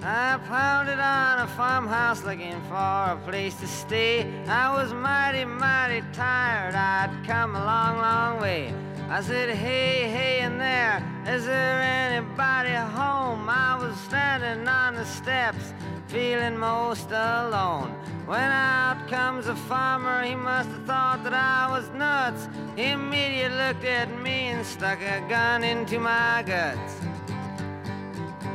[0.00, 4.20] I pounded on a farmhouse looking for a place to stay.
[4.46, 6.74] I was mighty, mighty tired.
[6.74, 8.93] I'd come a long, long way.
[9.10, 13.48] I said, hey, hey, in there, is there anybody home?
[13.48, 15.74] I was standing on the steps,
[16.08, 17.90] feeling most alone.
[18.26, 22.48] When out comes a farmer, he must have thought that I was nuts.
[22.76, 26.94] He immediately looked at me and stuck a gun into my guts.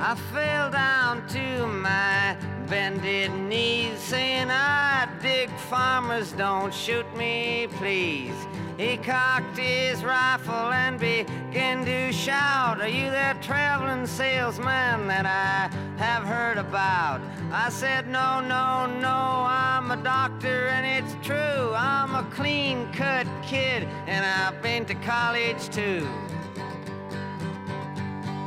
[0.02, 2.36] I fell down to my
[2.68, 8.36] bended knees, saying, I dig farmers, don't shoot me, please.
[8.80, 15.68] He cocked his rifle and began to shout, Are you that traveling salesman that I
[16.02, 17.20] have heard about?
[17.52, 21.74] I said, No, no, no, I'm a doctor and it's true.
[21.76, 26.08] I'm a clean cut kid and I've been to college too.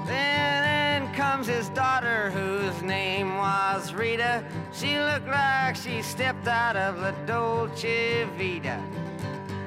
[0.06, 4.42] Then in comes his daughter, whose name was Rita.
[4.72, 8.82] She looked like she stepped out of La Dolce Vita.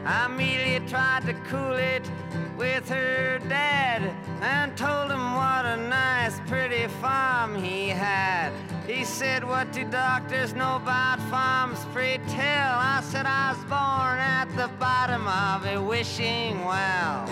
[0.07, 0.54] I immediately
[0.87, 2.09] tried to cool it
[2.57, 8.51] with her dad and told him what a nice, pretty farm he had.
[8.85, 11.79] He said, What do doctors know about farms?
[11.91, 12.77] Pray tell.
[12.77, 17.25] I said, I was born at the bottom of a wishing well.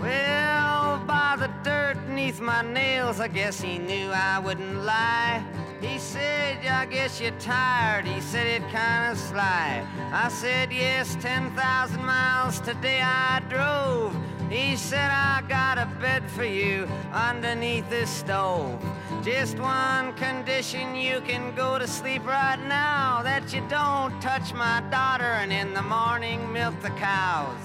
[0.00, 5.42] Well, by the dirt neath my nails, I guess he knew I wouldn't lie.
[5.80, 8.06] He said, I guess you're tired.
[8.06, 9.86] He said it kind of sly.
[10.12, 14.16] I said, yes, 10,000 miles today I drove.
[14.50, 18.80] He said, I got a bed for you underneath this stove.
[19.22, 23.22] Just one condition, you can go to sleep right now.
[23.22, 27.58] That you don't touch my daughter and in the morning milk the cows.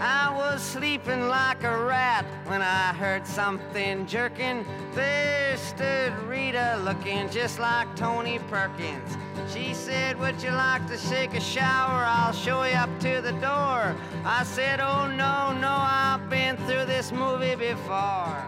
[0.00, 4.64] I was sleeping like a rat when I heard something jerking.
[4.94, 9.16] There stood Rita looking just like Tony Perkins.
[9.52, 12.04] She said, Would you like to shake a shower?
[12.06, 13.96] I'll show you up to the door.
[14.24, 18.44] I said, Oh, no, no, I've been through this movie before.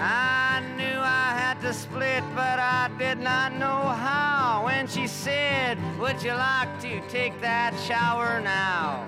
[0.00, 4.64] I knew I had to split, but I did not know how.
[4.66, 9.06] When she said, Would you like to take that shower now?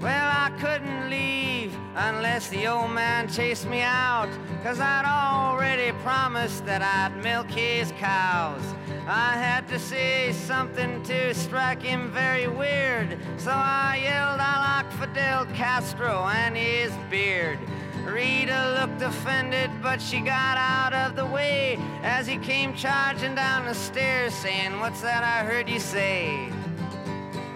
[0.00, 4.30] Well, I couldn't leave unless the old man chased me out,
[4.62, 8.62] cause I'd already promised that I'd milk his cows.
[9.06, 14.92] I had to say something to strike him very weird, so I yelled, I like
[14.92, 17.58] Fidel Castro and his beard.
[18.06, 23.66] Rita looked offended, but she got out of the way as he came charging down
[23.66, 26.50] the stairs, saying, What's that I heard you say?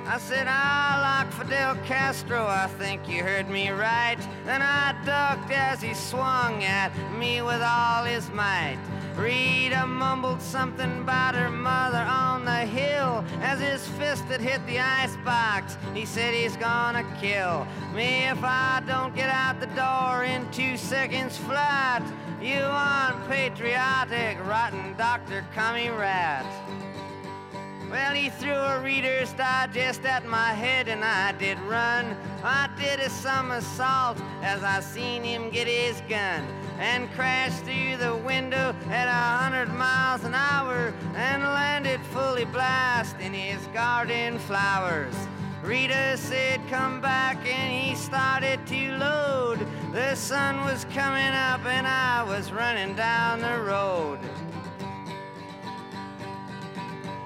[0.07, 4.19] I said, I like Fidel Castro, I think you heard me right.
[4.45, 8.79] Then I ducked as he swung at me with all his might.
[9.17, 14.79] Rita mumbled something about her mother on the hill as his fist had hit the
[14.79, 15.79] icebox.
[15.95, 20.77] He said he's gonna kill me if I don't get out the door in two
[20.77, 22.03] seconds flat.
[22.43, 25.47] You unpatriotic, rotten Dr.
[25.55, 26.45] commie Rat.
[27.91, 32.17] Well, he threw a Reader's Digest at my head and I did run.
[32.43, 36.47] I did a somersault as I seen him get his gun
[36.79, 43.17] and crashed through the window at a hundred miles an hour and landed fully blast
[43.21, 45.15] in his garden flowers.
[45.65, 49.67] Rita said, Come back, and he started to load.
[49.93, 54.19] The sun was coming up, and I was running down the road.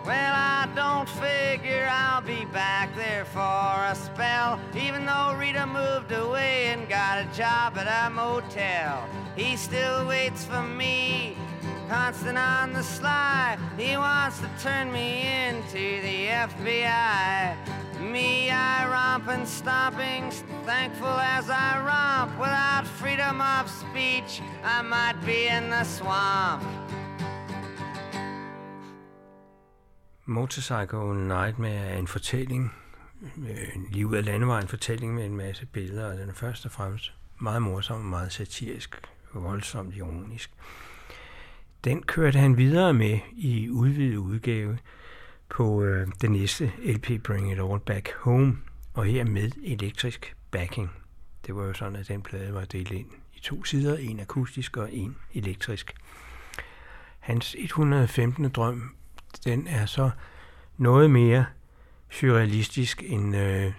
[0.09, 6.13] Well, I don't figure I'll be back there for a spell, even though Rita moved
[6.13, 9.07] away and got a job at a motel.
[9.37, 11.37] He still waits for me,
[11.91, 13.59] constant on the sly.
[13.77, 17.55] He wants to turn me into the FBI.
[18.01, 20.31] Me, I romp and stomping,
[20.65, 22.33] thankful as I romp.
[22.41, 26.65] Without freedom of speech, I might be in the swamp.
[30.29, 32.73] Motorcycle Nightmare er en fortælling,
[33.39, 37.13] øh, ud af landevejen fortælling med en masse billeder, og den er først og fremmest
[37.39, 39.01] meget morsom, meget satirisk,
[39.35, 40.51] voldsomt ironisk.
[41.85, 44.79] Den kørte han videre med i udvidet udgave
[45.49, 48.59] på øh, den næste LP Bring It All Back Home,
[48.95, 50.91] og her med elektrisk backing.
[51.47, 54.77] Det var jo sådan, at den plade var delt ind i to sider, en akustisk
[54.77, 55.95] og en elektrisk.
[57.19, 58.49] Hans 115.
[58.49, 58.98] drøm,
[59.45, 60.11] den er så
[60.77, 61.47] noget mere
[62.11, 63.73] surrealistisk end øh,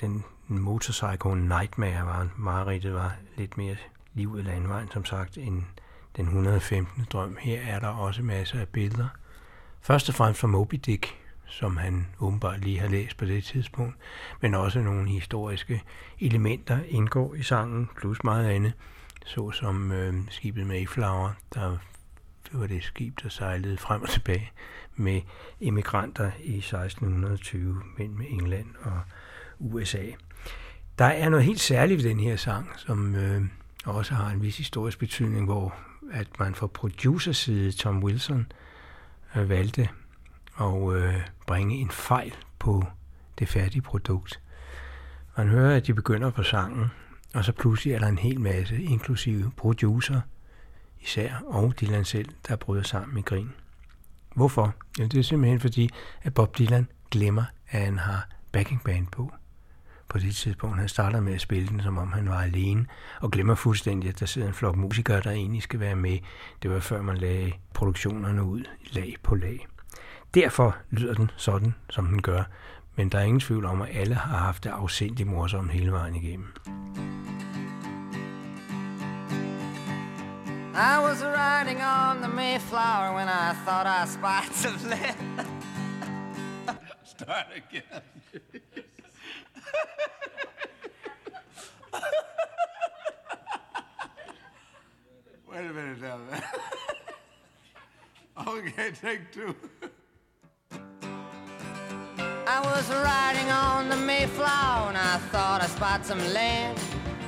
[0.00, 3.76] den motorcycle Nightmare var, mareridtet var lidt mere
[4.14, 5.62] liv i landvejen, som sagt, end
[6.16, 7.06] den 115.
[7.12, 7.36] drøm.
[7.40, 9.08] Her er der også masser af billeder.
[9.80, 11.16] Først og fremmest fra Moby Dick,
[11.46, 13.96] som han åbenbart lige har læst på det tidspunkt,
[14.40, 15.82] men også nogle historiske
[16.20, 18.72] elementer indgår i sangen, plus meget andet,
[19.26, 21.76] såsom øh, skibet Mayflower, der
[22.52, 24.50] det var det skib, der sejlede frem og tilbage
[24.96, 25.20] med
[25.60, 29.00] emigranter i 1620 mellem England og
[29.58, 30.04] USA.
[30.98, 33.42] Der er noget helt særligt ved den her sang, som øh,
[33.84, 35.74] også har en vis historisk betydning, hvor
[36.12, 38.52] at man fra producerside, Tom Wilson,
[39.36, 39.88] øh, valgte
[40.60, 41.14] at øh,
[41.46, 42.84] bringe en fejl på
[43.38, 44.40] det færdige produkt.
[45.36, 46.90] Man hører, at de begynder på sangen,
[47.34, 50.20] og så pludselig er der en hel masse, inklusive producer,
[51.00, 53.50] især og Dylan selv, der bryder sammen i grin.
[54.34, 54.74] Hvorfor?
[54.98, 55.90] Ja, det er simpelthen fordi,
[56.22, 59.32] at Bob Dylan glemmer, at han har backing band på.
[60.08, 62.86] På det tidspunkt, han starter med at spille den, som om han var alene,
[63.20, 66.18] og glemmer fuldstændig, at der sidder en flok musikere, der egentlig skal være med.
[66.62, 69.66] Det var før man lagde produktionerne ud, lag på lag.
[70.34, 72.42] Derfor lyder den sådan, som den gør,
[72.96, 76.14] men der er ingen tvivl om, at alle har haft det afsindigt morsomt hele vejen
[76.14, 76.52] igennem.
[80.74, 85.46] I was riding on the Mayflower when I thought I spied some land.
[87.04, 88.02] Start again.
[95.50, 96.18] Wait a minute now,
[98.52, 99.54] okay, take two.
[102.46, 106.78] I was riding on the Mayflower and I thought I spied some land.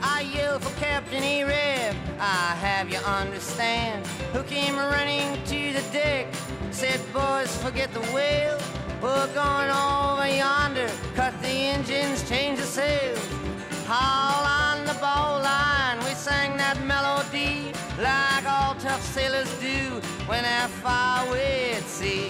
[0.05, 4.05] I yelled for Captain Arab, I have you understand.
[4.33, 6.27] Who came running to the deck,
[6.73, 8.59] said, boys, forget the whale.
[9.01, 13.25] We're going over yonder, cut the engines, change the sails.
[13.87, 20.43] Haul on the bow line, we sang that melody like all tough sailors do when
[20.43, 22.29] they're far away at sea.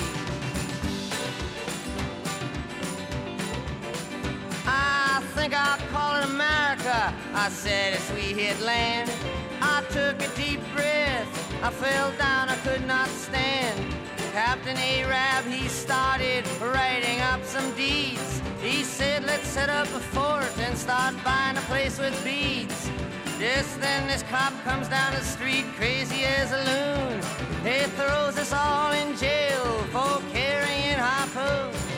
[4.66, 5.91] I think I'll.
[7.34, 9.10] I said as we hit land.
[9.60, 11.28] I took a deep breath.
[11.62, 13.94] I fell down, I could not stand.
[14.32, 18.40] Captain Arab, he started writing up some deeds.
[18.62, 22.90] He said, let's set up a fort and start buying a place with beads.
[23.38, 27.20] Just then this cop comes down the street crazy as a loon.
[27.64, 31.91] He throws us all in jail for carrying harpoons.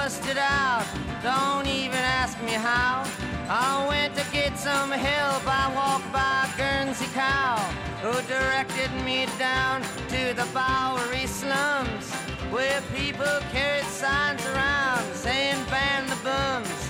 [0.00, 0.86] Busted out.
[1.22, 3.04] Don't even ask me how.
[3.50, 5.42] I went to get some help.
[5.46, 7.56] I walked by Guernsey Cow,
[8.00, 9.82] who directed me down
[10.14, 12.06] to the Bowery slums,
[12.54, 16.80] where people carried signs around saying ban the bums.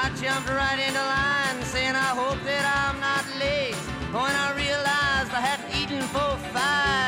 [0.00, 3.80] I jumped right into line, saying I hope that I'm not late.
[4.12, 7.01] When I realized I hadn't eaten for five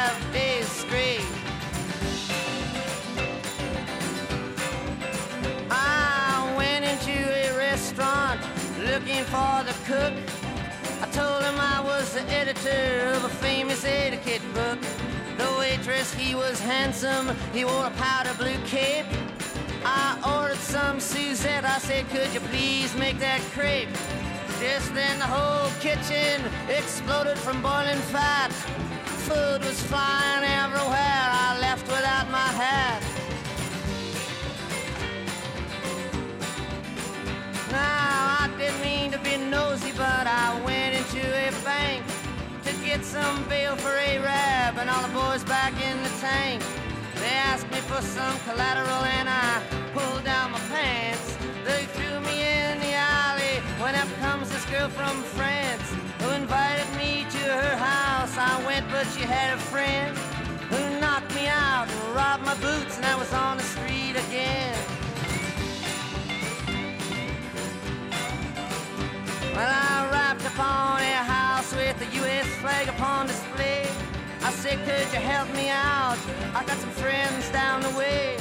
[8.95, 10.15] looking for the cook.
[11.03, 14.79] I told him I was the editor of a famous etiquette book.
[15.37, 19.07] The waitress, he was handsome, he wore a powder blue cape.
[19.85, 23.89] I ordered some Suzette, I said, could you please make that crepe?
[24.61, 28.53] Just then the whole kitchen exploded from boiling fat.
[29.27, 33.14] Food was flying everywhere, I left without my hat.
[37.75, 42.05] Now, I didn't mean to be nosy, but I went into a bank
[42.65, 46.63] to get some bail for Arab and all the boys back in the tank.
[47.17, 49.61] They asked me for some collateral and I
[49.93, 51.37] pulled down my pants.
[51.65, 55.89] They threw me in the alley when up comes this girl from France
[56.21, 58.39] who invited me to her house.
[58.39, 60.17] I went, but she had a friend
[60.71, 64.94] who knocked me out and robbed my boots, and I was on the street again.
[69.55, 72.45] Well, I arrived upon a house with the U.S.
[72.57, 73.87] flag upon display.
[74.43, 76.19] I said, could you help me out?
[76.57, 78.37] I got some friends down the way.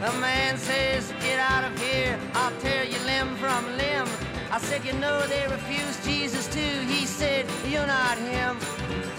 [0.00, 2.18] The man says, get out of here.
[2.34, 4.08] I'll tear you limb from limb.
[4.50, 6.76] I said, you know they refused Jesus too.
[6.90, 8.58] He said, you're not him.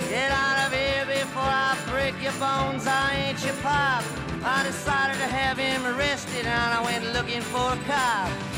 [0.09, 2.87] Get out of here before I break your bones.
[2.87, 4.03] I ain't your pop.
[4.43, 8.56] I decided to have him arrested and I went looking for a cop.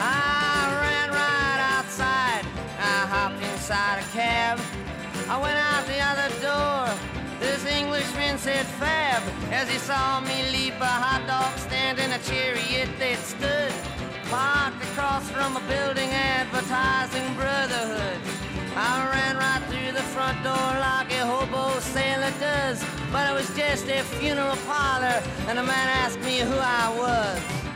[0.00, 2.44] I ran right outside.
[2.78, 4.58] I hopped inside a cab.
[5.28, 6.88] I went out the other door.
[7.38, 9.22] This Englishman said fab
[9.52, 13.72] as he saw me leap a hot dog stand in a chariot that stood
[14.30, 18.20] parked across from a building advertising brotherhood.
[18.76, 23.48] I ran right through the front door like a hobo sailor does, but it was
[23.56, 27.69] just a funeral parlor, and a man asked me who I was.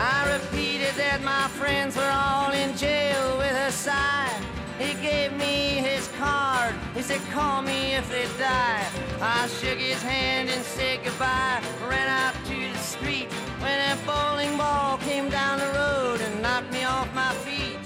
[0.00, 4.30] I repeated that my friends were all in jail with a sigh.
[4.78, 6.72] He gave me his card.
[6.94, 8.86] He said, call me if they die.
[9.20, 11.60] I shook his hand and said goodbye.
[11.90, 13.26] Ran out to the street
[13.58, 17.78] when a bowling ball came down the road and knocked me off my feet.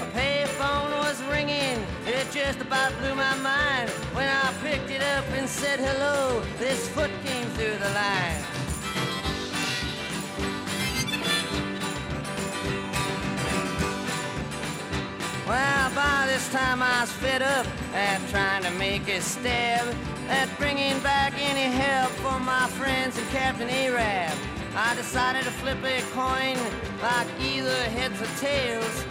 [0.00, 1.84] A payphone was ringing.
[2.06, 3.90] It just about blew my mind.
[4.14, 8.51] When I picked it up and said hello, this foot came through the line.
[16.52, 19.88] Time I was fed up at trying to make a stab
[20.28, 24.36] at bringing back any help for my friends and Captain Arab.
[24.76, 26.58] I decided to flip a coin
[27.00, 29.06] like either heads or tails.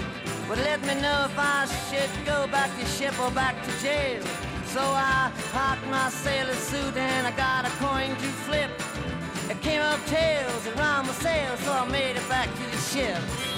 [0.48, 4.22] But let me know if I should go back to ship or back to jail.
[4.68, 8.70] So I hocked my sailor suit and I got a coin to flip.
[9.50, 12.78] It came up tails and round my sail, so I made it back to the
[12.78, 13.51] ship.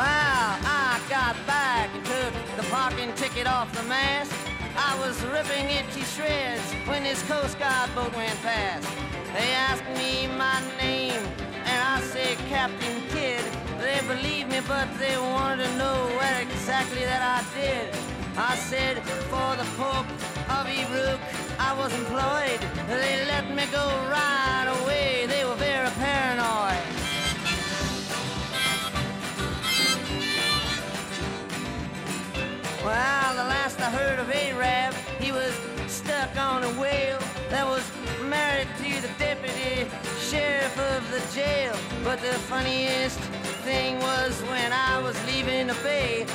[0.00, 4.32] Well, I got back and took the parking ticket off the mast.
[4.74, 8.88] I was ripping it to shreds when this Coast Guard boat went past.
[9.36, 11.20] They asked me my name,
[11.68, 13.44] and I said Captain Kidd.
[13.78, 17.92] They believed me, but they wanted to know what exactly that I did.
[18.38, 20.08] I said, for the Pope
[20.56, 21.20] of Eruke,
[21.58, 22.60] I was employed.
[22.88, 25.26] They let me go right away.
[25.26, 26.99] They were very paranoid.
[32.90, 35.54] Well, the last I heard of Arab, he was
[35.86, 37.88] stuck on a whale that was
[38.24, 39.86] married to the deputy
[40.18, 41.72] sheriff of the jail.
[42.02, 43.20] But the funniest
[43.62, 46.26] thing was when I was leaving the bay,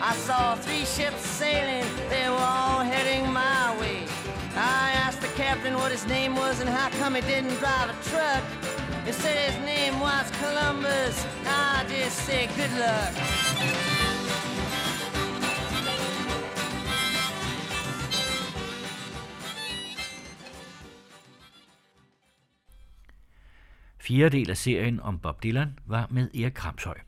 [0.00, 4.06] I saw three ships sailing, they were all heading my way.
[4.54, 7.96] I asked the captain what his name was and how come he didn't drive a
[8.10, 8.44] truck.
[9.04, 11.26] He said his name was Columbus.
[11.44, 13.74] I just said good luck.
[24.04, 26.98] Fjerde del af serien om Bob Dylan var med Erik Kramshøj.